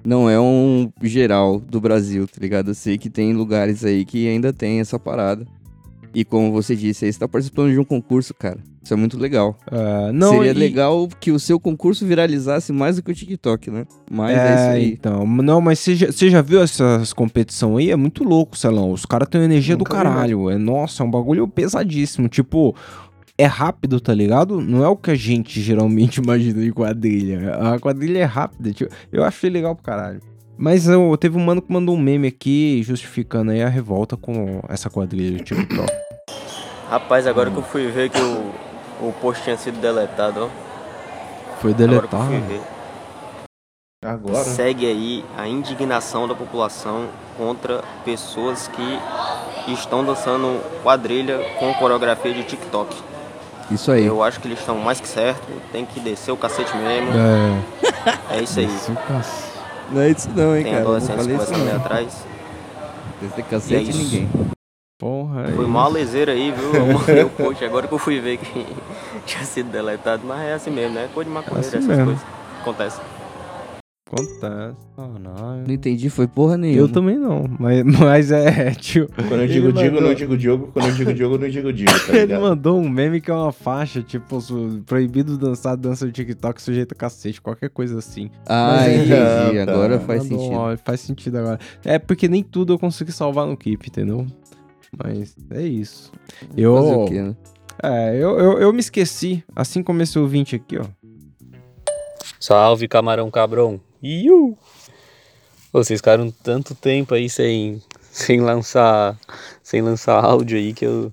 [0.04, 2.70] não é um geral do Brasil, tá ligado?
[2.70, 5.46] Eu sei que tem lugares aí que ainda tem essa parada.
[6.14, 8.58] E como você disse, aí você tá participando de um concurso, cara.
[8.82, 9.54] Isso é muito legal.
[9.70, 13.70] É, não, Seria e- legal que o seu concurso viralizasse mais do que o TikTok,
[13.70, 13.84] né?
[14.10, 14.92] Mas é, isso aí.
[14.92, 17.90] Então, não, mas você já, você já viu essas competição aí?
[17.90, 18.90] É muito louco, Celão.
[18.90, 20.48] Os caras têm uma energia Nunca do vi, caralho.
[20.48, 22.28] É, nossa, é um bagulho pesadíssimo.
[22.28, 22.74] Tipo,
[23.38, 24.60] é rápido, tá ligado?
[24.60, 27.54] Não é o que a gente geralmente imagina de quadrilha.
[27.54, 30.20] A quadrilha é rápida, tipo, eu achei legal pro caralho.
[30.56, 34.60] Mas eu, teve um mano que mandou um meme aqui justificando aí a revolta com
[34.68, 35.88] essa quadrilha de TikTok.
[36.90, 38.50] Rapaz, agora que eu fui ver que o,
[39.08, 40.48] o post tinha sido deletado, ó.
[41.60, 42.24] Foi Agora que eu deletado.
[42.26, 42.60] fui ver.
[44.04, 44.44] Agora?
[44.44, 52.42] Segue aí a indignação da população contra pessoas que estão dançando quadrilha com coreografia de
[52.42, 52.96] TikTok.
[53.70, 54.06] Isso aí.
[54.06, 57.10] Eu acho que eles estão mais que certo, tem que descer o cacete mesmo.
[58.30, 58.38] É.
[58.38, 58.66] É isso aí.
[58.66, 59.48] Descer o cacete.
[59.90, 60.84] Não é isso não, hein, Tem cara.
[60.84, 61.84] Não adolescentes falei isso conversando ali não.
[61.84, 62.26] atrás.
[63.20, 63.98] Desse é cacete isso.
[63.98, 64.30] ninguém.
[64.98, 65.70] Porra, Foi aí.
[65.70, 66.74] mó lezeira aí, viu?
[66.74, 68.66] Eu mandei o post agora que eu fui ver que
[69.26, 71.08] tinha sido deletado, mas é assim mesmo, né?
[71.14, 72.04] Coisa de maconheiro, Assim essas mesmo.
[72.06, 72.22] coisas.
[72.60, 73.00] Acontece.
[74.10, 74.76] Acontece.
[74.96, 75.64] Caralho.
[75.66, 76.80] Não entendi, foi porra nenhuma.
[76.80, 79.06] Eu também não, mas, mas é, tio.
[79.14, 80.70] Quando eu digo ele digo, mandou- não digo Diogo.
[80.72, 83.52] Quando eu digo Diogo, não digo Digo, tá Ele mandou um meme que é uma
[83.52, 84.38] faixa, tipo,
[84.86, 88.30] proibido dançar dança do TikTok sujeito a cacete, qualquer coisa assim.
[88.46, 89.12] Ah, Mas entendi.
[89.62, 89.72] Ah, tá.
[89.72, 90.58] Agora faz Mandou sentido.
[90.58, 91.58] áudio, faz sentido agora.
[91.84, 94.26] É porque nem tudo eu consegui salvar no Keep, entendeu?
[94.96, 96.10] Mas é isso.
[96.56, 96.74] Eu.
[96.76, 97.36] Fazer o quê, né?
[97.82, 100.84] É, eu, eu, eu me esqueci, assim como esse ouvinte aqui, ó.
[102.40, 103.80] Salve, camarão cabrão.
[104.02, 104.56] Iu!
[105.72, 109.18] Vocês ficaram tanto tempo aí sem, sem lançar
[109.62, 111.12] sem lançar áudio aí que eu,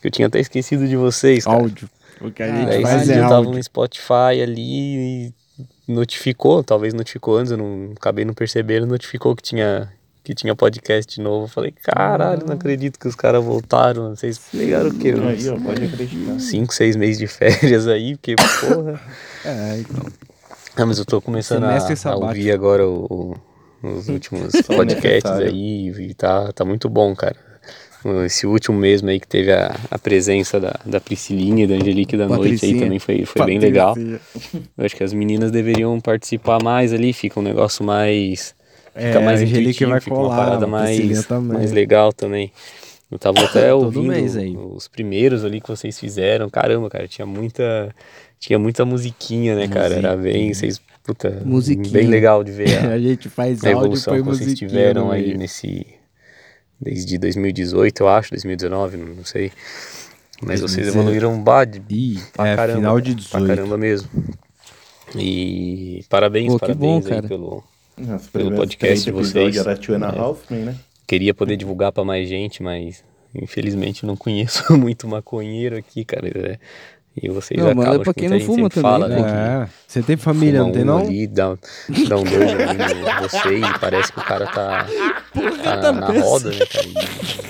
[0.00, 1.58] que eu tinha até esquecido de vocês, cara.
[1.58, 1.88] Áudio.
[2.20, 3.52] O que a Aí gente esse faz é eu tava áudio.
[3.52, 5.34] no Spotify ali e
[5.88, 9.92] notificou, talvez notificou antes, eu não acabei não percebendo, notificou que tinha
[10.24, 11.46] que tinha podcast de novo.
[11.46, 14.10] Eu falei, caralho, não acredito que os caras voltaram.
[14.14, 15.08] Vocês pegaram o quê?
[15.10, 16.38] Aí, ó, pode acreditar.
[16.38, 19.00] Cinco, seis meses de férias aí, porque, porra.
[19.44, 20.06] É, então.
[20.76, 21.76] Ah, mas eu tô começando a,
[22.10, 23.34] a ouvir agora o,
[23.82, 27.36] o- os últimos podcasts aí e tá, tá muito bom, cara.
[28.24, 32.16] Esse último mesmo aí que teve a, a presença da, da Priscilinha e da Angelique
[32.16, 32.80] da noite aí Patricinha.
[32.84, 33.96] também foi, foi bem legal.
[34.76, 38.54] Eu acho que as meninas deveriam participar mais ali, fica um negócio mais.
[38.94, 42.52] É, Fica mais a Angelique vai fica colar, uma parada mais, mais legal também.
[43.10, 46.48] Eu tava até ouvindo os primeiros ali que vocês fizeram.
[46.50, 47.94] Caramba, cara, tinha muita.
[48.42, 49.94] Tinha muita musiquinha, né, cara?
[49.94, 50.52] Era bem.
[50.52, 50.80] Vocês.
[51.04, 51.92] Puta, Musiquinha.
[51.92, 55.26] bem legal de ver a, a gente faz a áudio evolução que vocês tiveram aí
[55.28, 55.38] meio.
[55.38, 55.86] nesse.
[56.80, 59.52] Desde 2018, eu acho, 2019, não sei.
[60.42, 60.98] Mas vocês 2019.
[60.98, 62.78] evoluíram bah, de, Ih, pra é, caramba.
[62.78, 63.46] final de Pra 18.
[63.46, 64.08] caramba mesmo.
[65.14, 67.28] E parabéns, Pô, parabéns bom, aí cara.
[67.28, 67.62] pelo,
[67.96, 69.56] Nossa, pelo podcast de vocês.
[69.56, 70.54] Era Two and a É.
[70.56, 70.76] Né?
[71.06, 76.26] Queria poder divulgar pra mais gente, mas infelizmente não conheço muito maconheiro aqui, cara.
[76.26, 76.58] é.
[77.14, 79.08] E vocês Não, manda acabam, pra acho que quem muita não gente fuma sempre fala,
[79.08, 80.98] também, né, É, você tem família, fuma não tem um não?
[80.98, 81.58] ali, dá,
[82.08, 84.86] dá um dois ali em você e parece que o cara tá,
[85.62, 86.86] tá na roda, né, cara?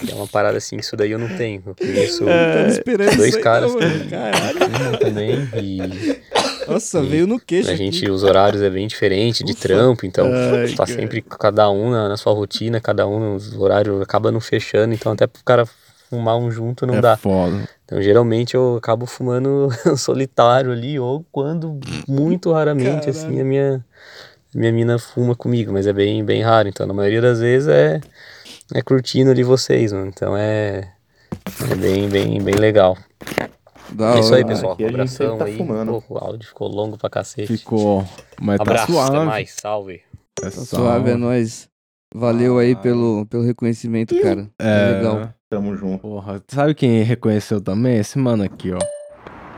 [0.05, 1.63] E é uma parada assim, isso daí eu não tenho.
[1.65, 2.25] Eu conheço
[2.69, 4.11] esperando dois caras não, que mano.
[4.11, 4.59] Caralho.
[4.59, 6.21] fumam também e
[6.67, 7.85] Nossa, E veio no queixo a aqui.
[7.85, 10.99] gente, os horários é bem diferente de trampo, então Ai, tá cara.
[10.99, 15.13] sempre cada um na, na sua rotina, cada um, os horários acaba não fechando, então
[15.13, 15.65] até pro cara
[16.13, 17.17] fumar um junto não É dá.
[17.17, 17.67] foda.
[17.87, 23.83] Então geralmente eu acabo fumando solitário ali, ou quando, muito raramente, assim, a minha,
[24.55, 26.69] minha mina fuma comigo, mas é bem, bem raro.
[26.69, 27.99] Então na maioria das vezes é,
[28.75, 30.09] é curtindo ali vocês, mano.
[30.09, 30.93] Então é,
[31.71, 32.97] é bem, bem, bem legal.
[33.91, 34.73] Da é isso aí, pessoal.
[34.73, 35.57] Aqui abração tá aí.
[35.57, 36.03] fumando.
[36.07, 37.57] Pô, o áudio ficou longo pra cacete.
[37.59, 38.07] Ficou.
[38.41, 39.17] Mas tá Abraço, suave.
[39.17, 40.01] até mais, salve.
[40.41, 41.69] É Tá suave, é nóis.
[42.15, 44.47] Valeu aí pelo, pelo reconhecimento, cara.
[44.59, 45.35] É, É, legal.
[45.53, 45.99] Tamo junto.
[45.99, 47.99] Porra, sabe quem reconheceu também?
[47.99, 48.79] Esse mano aqui, ó.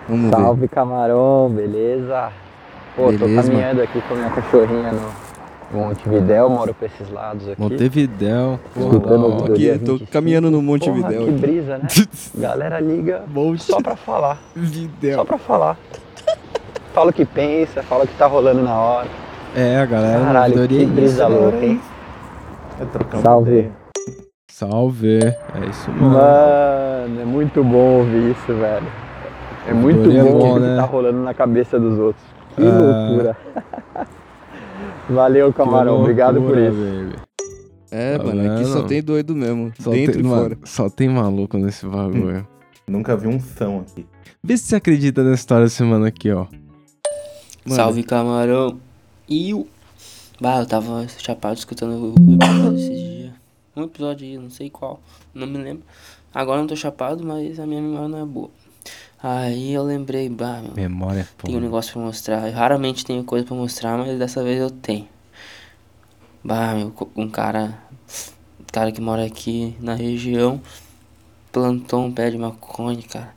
[0.08, 0.36] Vamos ver.
[0.36, 2.32] Salve camarão, beleza?
[2.96, 7.48] Pô, tô Beleza, caminhando aqui com a minha cachorrinha no Montevidéu, moro pra esses lados
[7.48, 7.60] aqui.
[7.60, 8.58] Montevidéu.
[8.74, 10.10] Porra, Aqui, tô 25.
[10.10, 11.26] caminhando no Porra, Montevidéu.
[11.26, 11.86] que brisa, né?
[12.34, 13.22] Galera liga
[13.58, 14.38] só pra falar.
[14.56, 15.18] Vidéu.
[15.18, 15.78] Só pra falar.
[16.92, 19.08] Fala o que pensa, fala o que tá rolando na hora.
[19.54, 21.80] É, a galera Caralho, que é brisa isso, louca, hein?
[22.80, 23.70] É Salve.
[24.54, 25.18] Salve.
[25.18, 26.10] É isso, mano.
[26.10, 28.86] Mano, é muito bom ouvir isso, velho.
[29.66, 30.70] É muito é bom bom, ouvir o né?
[30.70, 32.24] que tá rolando na cabeça dos outros.
[32.54, 32.64] Que É.
[32.70, 33.36] loucura.
[35.10, 36.00] Valeu, camarão.
[36.00, 36.70] Obrigado por isso.
[36.76, 37.16] baby.
[37.90, 38.86] É, Tá mano, aqui só vendo?
[38.86, 39.72] tem doido mesmo.
[39.80, 40.58] Só dentro tem, e fora.
[40.62, 42.46] só tem maluco nesse bagulho.
[42.86, 44.06] Nunca vi um são aqui.
[44.40, 46.46] Vê se você acredita nessa história desse mano aqui, ó.
[47.64, 47.74] Mano.
[47.74, 48.78] Salve camarão.
[49.28, 49.66] E o.
[50.40, 53.13] Bah, eu tava chapado escutando o episódio esses dias.
[53.76, 55.00] Um episódio aí, não sei qual,
[55.34, 55.82] não me lembro.
[56.32, 58.50] Agora eu não tô chapado, mas a minha memória não é boa.
[59.22, 62.46] Aí eu lembrei, bah, meu, Memória é tem um negócio pra mostrar.
[62.48, 65.08] Eu raramente tenho coisa pra mostrar, mas dessa vez eu tenho.
[66.42, 67.78] Bah, meu, um cara.
[68.60, 70.60] Um cara que mora aqui na região
[71.52, 73.34] plantou um pé de maconha, cara.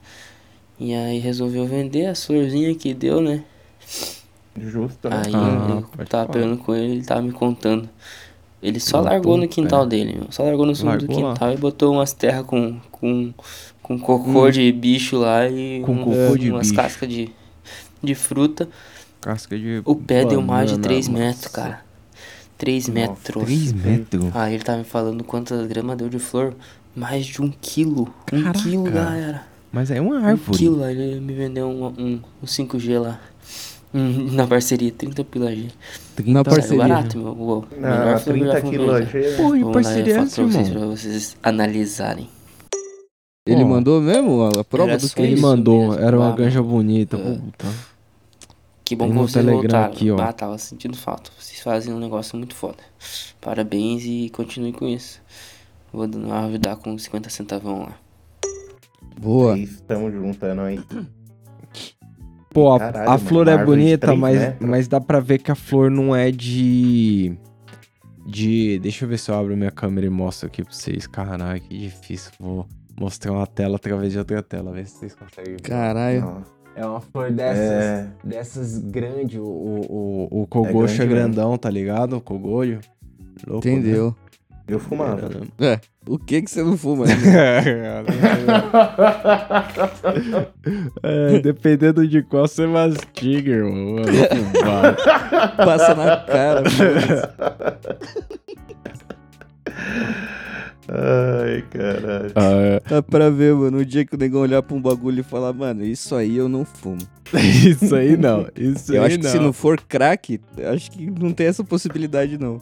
[0.78, 3.44] E aí resolveu vender as florzinhas que deu, né?
[4.56, 5.22] Justo, né?
[5.24, 6.28] Aí Ah, eu tava falar.
[6.28, 7.88] pegando com ele, ele tava me contando.
[8.62, 9.88] Ele só Botou largou no quintal pé.
[9.90, 10.26] dele, meu.
[10.30, 11.32] Só largou no fundo do Largou lá.
[11.34, 13.32] quintal e botou umas terras com, com,
[13.82, 14.50] com cocô Hum.
[14.50, 16.74] de bicho lá e Com um- cocô de umas bicho.
[16.80, 17.30] cascas de,
[18.02, 18.68] de fruta.
[19.20, 21.24] Casca de O pé deu mais de banana, 3 nossa.
[21.24, 21.80] metros, cara.
[22.56, 23.44] 3 metros.
[23.44, 24.24] 3 metros?
[24.34, 26.54] Aí ele tava me falando quantas gramas deu de flor.
[26.96, 28.12] Mais de um quilo.
[28.32, 28.58] Um Caraca.
[28.60, 29.42] quilo, galera.
[29.70, 30.58] Mas é uma Um árvore.
[30.58, 33.20] quilo, aí ele me vendeu um, um, um 5G lá.
[33.94, 35.68] Hum, Na parceria, 30 pila G.
[36.26, 36.78] Na Saiu parceria.
[36.78, 37.32] barato, meu.
[37.32, 37.66] Uou.
[37.82, 38.20] Ah, já 30
[38.60, 39.06] fumei, quilos cara.
[39.06, 39.36] G, né?
[39.36, 40.80] Porra, e Vou mandar parceria é essa, pra vocês, irmão?
[40.80, 42.28] pra vocês analisarem.
[43.46, 45.22] Ele Ó, mandou mesmo a, a prova do que?
[45.22, 47.16] Ele mandou, mesmo, era uma bah, ganja bonita.
[47.16, 47.34] É.
[47.36, 47.66] Puta.
[48.84, 49.92] Que bom que vocês Telegram voltaram.
[49.92, 50.16] aqui, ó.
[50.16, 51.30] Bah, tava sentindo falta.
[51.38, 52.78] Vocês fazem um negócio muito foda.
[53.40, 55.20] Parabéns e continue com isso.
[55.90, 57.96] Vou dar- ajudar com 50 centavão lá.
[59.18, 59.54] Boa.
[59.56, 60.54] É isso, tamo junto, é.
[62.50, 64.68] Pô, a, Caralho, a flor é bonita, três mas, metros.
[64.68, 67.36] mas dá pra ver que a flor não é de.
[68.26, 68.78] De.
[68.78, 71.06] Deixa eu ver se eu abro minha câmera e mostro aqui pra vocês.
[71.06, 72.32] Caralho, que difícil.
[72.38, 72.66] Vou
[72.98, 75.62] mostrar uma tela através de outra tela, ver se vocês conseguem ver.
[75.62, 76.42] Caralho.
[76.74, 77.58] É uma flor dessas.
[77.58, 78.08] É.
[78.22, 79.38] Dessas grandes.
[79.38, 81.34] O, o, o, o cogocho é, grande mesmo.
[81.34, 82.16] grandão, tá ligado?
[82.16, 82.80] O cogolho.
[83.46, 84.12] Louco, né?
[84.68, 85.30] Eu fumava.
[85.58, 85.80] É.
[86.06, 87.06] O que que você não fuma?
[91.02, 93.96] é, dependendo de qual você mastiga, irmão.
[94.00, 94.06] Eu.
[95.56, 96.62] Passa na cara.
[100.90, 102.32] Ai, caralho.
[102.34, 103.78] Ah, Dá pra ver, mano.
[103.78, 106.48] O dia que o negão olhar pra um bagulho e falar, mano, isso aí eu
[106.48, 106.98] não fumo.
[107.34, 108.46] Isso aí não.
[108.56, 110.40] Isso eu aí acho que se não for crack,
[110.72, 112.58] acho que não tem essa possibilidade, não.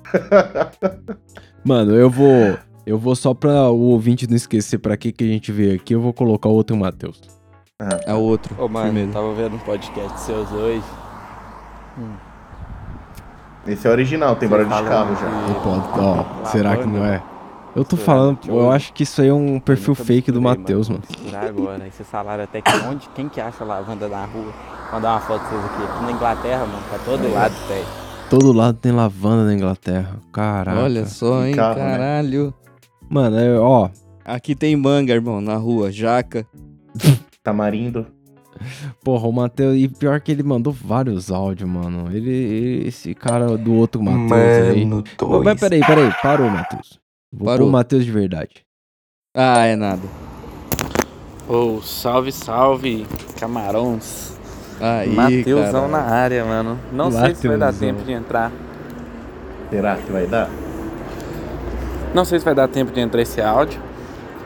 [1.64, 2.59] Mano, eu vou.
[2.85, 5.95] Eu vou só pra o ouvinte não esquecer pra que, que a gente veio aqui,
[5.95, 7.20] eu vou colocar o outro Matheus.
[8.07, 8.57] É o outro.
[8.59, 9.12] Ô, mano, Firmeza.
[9.12, 10.83] tava vendo um podcast seus hoje.
[13.66, 15.55] Esse é original, tem barulho de carro já.
[15.62, 15.70] Pô,
[16.01, 17.22] ó, será que não é?
[17.77, 20.89] Eu tô falando, eu- eu acho que isso aí é um perfil fake do Matheus,
[20.89, 21.03] mano.
[21.09, 21.87] Misturar agora.
[21.87, 23.09] Esse salário até que onde?
[23.14, 24.45] Quem que acha lavanda na rua?
[24.45, 25.83] Vou mandar uma foto pra vocês aqui.
[25.85, 26.83] Aqui na Inglaterra, mano.
[26.89, 27.87] Pra todo lado, velho.
[28.31, 30.16] Todo lado tem lavanda na Inglaterra.
[30.33, 30.81] Caraca.
[30.81, 31.91] Olha só, hein, carro, né?
[31.91, 32.55] caralho.
[33.09, 33.89] Mano, é, ó.
[34.24, 36.47] Aqui tem manga, irmão, na rua, jaca.
[37.45, 38.07] Tamarindo.
[39.05, 39.77] Porra, o Matheus.
[39.77, 42.11] E pior que ele mandou vários áudios, mano.
[42.11, 44.85] Ele, ele- esse cara do outro Matheus aí.
[45.45, 46.11] Mas peraí, peraí.
[46.22, 46.99] Parou, Matheus.
[47.33, 47.66] Vou Parou.
[47.66, 48.64] pôr o Matheus de verdade.
[49.37, 50.03] Ah, é nada.
[51.49, 53.07] Ô, salve, salve,
[53.39, 54.37] camarões.
[54.81, 55.89] Aí, Mateusão caralho.
[55.93, 56.79] na área, mano.
[56.93, 57.89] Não sei se vai dar Mateusão.
[57.95, 58.53] tempo de entrar.
[59.70, 60.49] Será que vai dar?
[62.14, 63.81] Não sei se vai dar tempo de entrar esse áudio.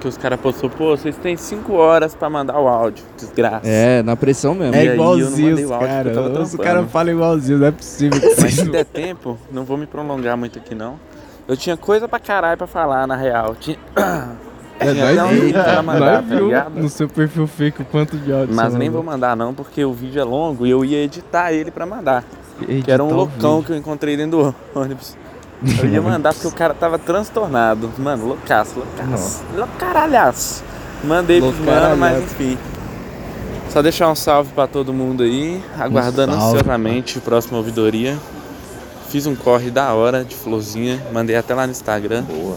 [0.00, 3.04] Que os caras postou, pô, vocês têm 5 horas pra mandar o áudio.
[3.18, 3.66] Desgraça.
[3.68, 4.74] É, na pressão mesmo.
[4.74, 6.90] É igualzinho mandei os caras.
[6.90, 8.18] falam igualzinho, não é possível.
[8.18, 10.98] que Mas se der tempo, não vou me prolongar muito aqui não.
[11.50, 13.56] Eu tinha coisa pra caralho pra falar, na real.
[13.58, 13.76] Tinha,
[14.78, 16.70] É, tinha até um nós vídeo pra viu, mandar, tá viu ligado?
[16.80, 19.92] no seu perfil fake o quanto de áudio Mas nem vou mandar não, porque o
[19.92, 22.22] vídeo é longo e eu ia editar ele pra mandar.
[22.62, 25.16] Editar que era um loucão que eu encontrei dentro do ônibus.
[25.82, 27.90] Eu ia mandar porque o cara tava transtornado.
[27.98, 29.42] Mano, loucaço, loucaço.
[29.56, 30.62] Loucaralhaço.
[31.02, 32.56] Mandei pros mano, mas enfim.
[33.70, 38.16] Só deixar um salve pra todo mundo aí, aguardando salve, ansiosamente o próximo ouvidoria.
[39.10, 42.22] Fiz um corre da hora de florzinha, mandei até lá no Instagram.
[42.22, 42.56] Boa.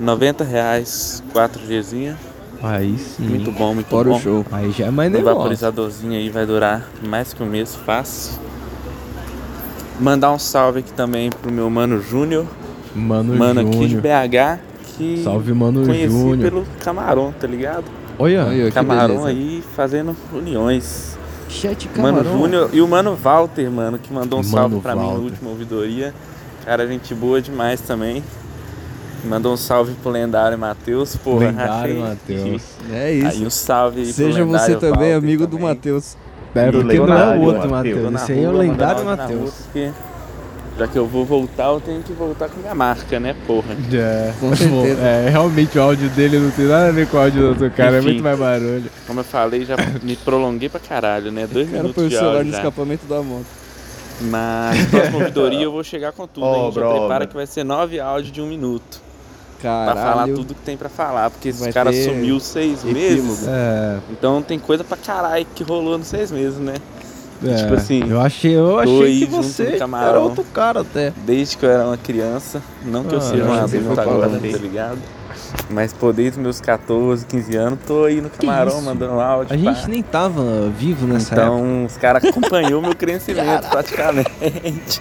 [0.00, 2.16] 90 reais, 4 Gzinha.
[2.62, 3.22] Aí sim.
[3.24, 4.16] Muito bom, muito Fora bom.
[4.16, 4.46] o show.
[4.50, 5.36] Aí já é mais negócio.
[5.36, 8.38] vaporizadorzinho aí vai durar mais que um mês fácil.
[9.98, 12.46] Mandar um salve aqui também pro meu mano Júnior,
[12.94, 14.00] Mano, mano aqui de Júnior.
[14.02, 14.60] BH,
[14.96, 16.50] que Salve, Mano conheci Júnior.
[16.50, 17.84] pelo Camarão, tá ligado?
[18.18, 21.18] Olha, que Camarão aí fazendo uniões.
[21.50, 22.22] Chat Mano.
[22.24, 25.18] Júnior e o mano Walter, mano, que mandou um Mano salve pra mim Walter.
[25.18, 26.14] no último ouvidoria.
[26.64, 28.22] Cara, gente boa demais também.
[29.24, 31.46] Mandou um salve pro lendário Matheus, porra.
[31.46, 32.62] Lendário Matheus.
[32.90, 33.26] É isso.
[33.40, 35.68] Aí um salve aí pro Seja você também Walter amigo do também.
[35.68, 36.16] Matheus.
[36.54, 38.12] É, E o porque não é o outro Matheus.
[38.12, 39.52] Na Esse aí é o lendário na Matheus.
[40.78, 43.76] Já que eu vou voltar, eu tenho que voltar com minha marca, né, porra?
[43.92, 45.00] É, Com certeza.
[45.02, 47.70] é, realmente o áudio dele não tem nada a ver com o áudio do outro
[47.72, 48.08] cara, é Enfim.
[48.08, 48.90] muito mais barulho.
[49.06, 51.46] Como eu falei, já me prolonguei pra caralho, né?
[51.46, 52.58] Dois cara minutos de celular áudio no já.
[52.58, 53.46] escapamento da moto.
[54.22, 56.52] Mas próxima ouvidoria eu vou chegar com tudo, hein?
[56.52, 57.26] Já Obra, prepara obra.
[57.26, 59.00] que vai ser nove áudios de um minuto.
[59.62, 59.92] Caralho.
[59.92, 62.98] Pra falar tudo que tem pra falar, porque esses Vai caras ter sumiu seis epílogo.
[63.28, 63.46] meses.
[63.48, 66.74] É, Então tem coisa pra caralho que rolou nos seis meses, né?
[67.44, 71.12] É, Tipo assim, eu achei, eu achei que você era outro cara até.
[71.24, 72.62] Desde que eu era uma criança.
[72.84, 74.98] Não que eu Ah, seja eu um achei que adulto agora, tá ligado?
[75.68, 79.54] Mas pô, desde meus 14, 15 anos, tô aí no camarão mandando áudio.
[79.54, 79.72] A pá.
[79.72, 81.86] gente nem tava vivo nessa Então, época.
[81.86, 85.00] os caras acompanhou meu crescimento praticamente.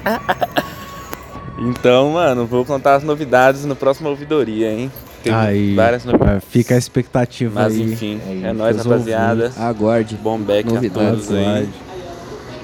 [1.60, 4.92] então, mano, vou contar as novidades no próximo ouvidoria, hein?
[5.24, 6.46] Tem Aí, várias novidades.
[6.50, 7.82] fica a expectativa Mas aí.
[7.94, 9.52] enfim, Aí, é nóis, pros rapaziada.
[9.58, 10.16] Aguarde.
[10.16, 11.68] Bom back a todos aí.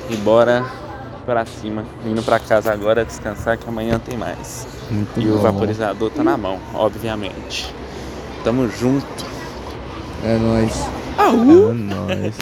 [0.10, 0.64] E bora
[1.26, 1.84] pra cima.
[2.06, 4.68] Indo pra casa agora descansar que amanhã tem mais.
[4.90, 5.42] Muito e o bom.
[5.42, 7.74] vaporizador tá na mão, obviamente.
[8.44, 9.26] Tamo junto.
[10.24, 10.88] É nóis.
[11.18, 12.36] É nóis.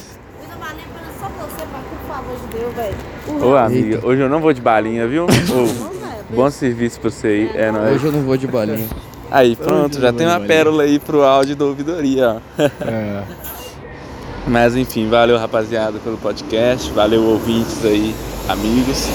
[1.20, 3.46] Só você, pai, por favor de Deus, velho.
[3.46, 5.26] Ô amiga, hoje eu não vou de balinha, viu?
[5.50, 7.52] Ô, bom serviço pra você aí.
[7.56, 7.96] É nóis.
[7.96, 8.88] Hoje eu não vou de balinha.
[9.32, 12.62] Aí, pronto, já tem uma pérola aí pro áudio da ouvidoria, ó.
[12.62, 13.24] É.
[14.48, 18.14] Mas enfim, valeu rapaziada pelo podcast, valeu ouvintes aí,
[18.50, 19.08] amigos.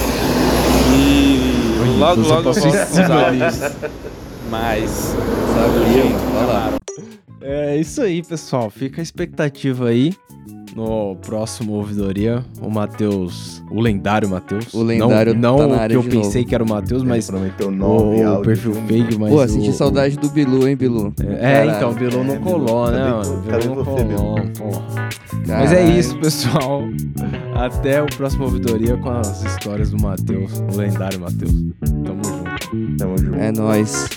[0.97, 3.61] E logo, logo os cima áudios.
[4.51, 5.15] Mas,
[5.55, 6.19] mano.
[6.35, 6.73] Vai lá.
[7.43, 8.71] É isso aí, pessoal.
[8.71, 10.15] Fica a expectativa aí
[10.75, 12.45] no próximo ouvidoria.
[12.61, 14.73] O Matheus, o lendário Matheus.
[14.75, 16.49] O lendário não, tá não área que eu de pensei novo.
[16.49, 19.73] que era o Matheus, mas prometeu o, nove o perfil fake, mas Pô, o, senti
[19.73, 21.13] saudade do Bilu, hein, Bilu?
[21.41, 23.43] É, então, o Bilu não colou, né, Cadê- mano?
[23.43, 24.83] Cadê Bilu não você, colou, pô.
[25.47, 26.83] Mas é isso, pessoal.
[27.55, 31.53] Até o próximo ouvidoria com as histórias do Matheus, o lendário Matheus.
[32.05, 32.97] Tamo junto.
[32.99, 33.35] Tamo junto.
[33.39, 34.09] É nóis.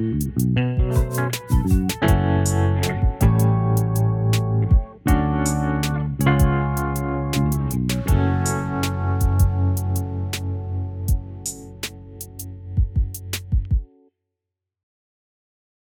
[0.00, 0.79] Mm-hmm.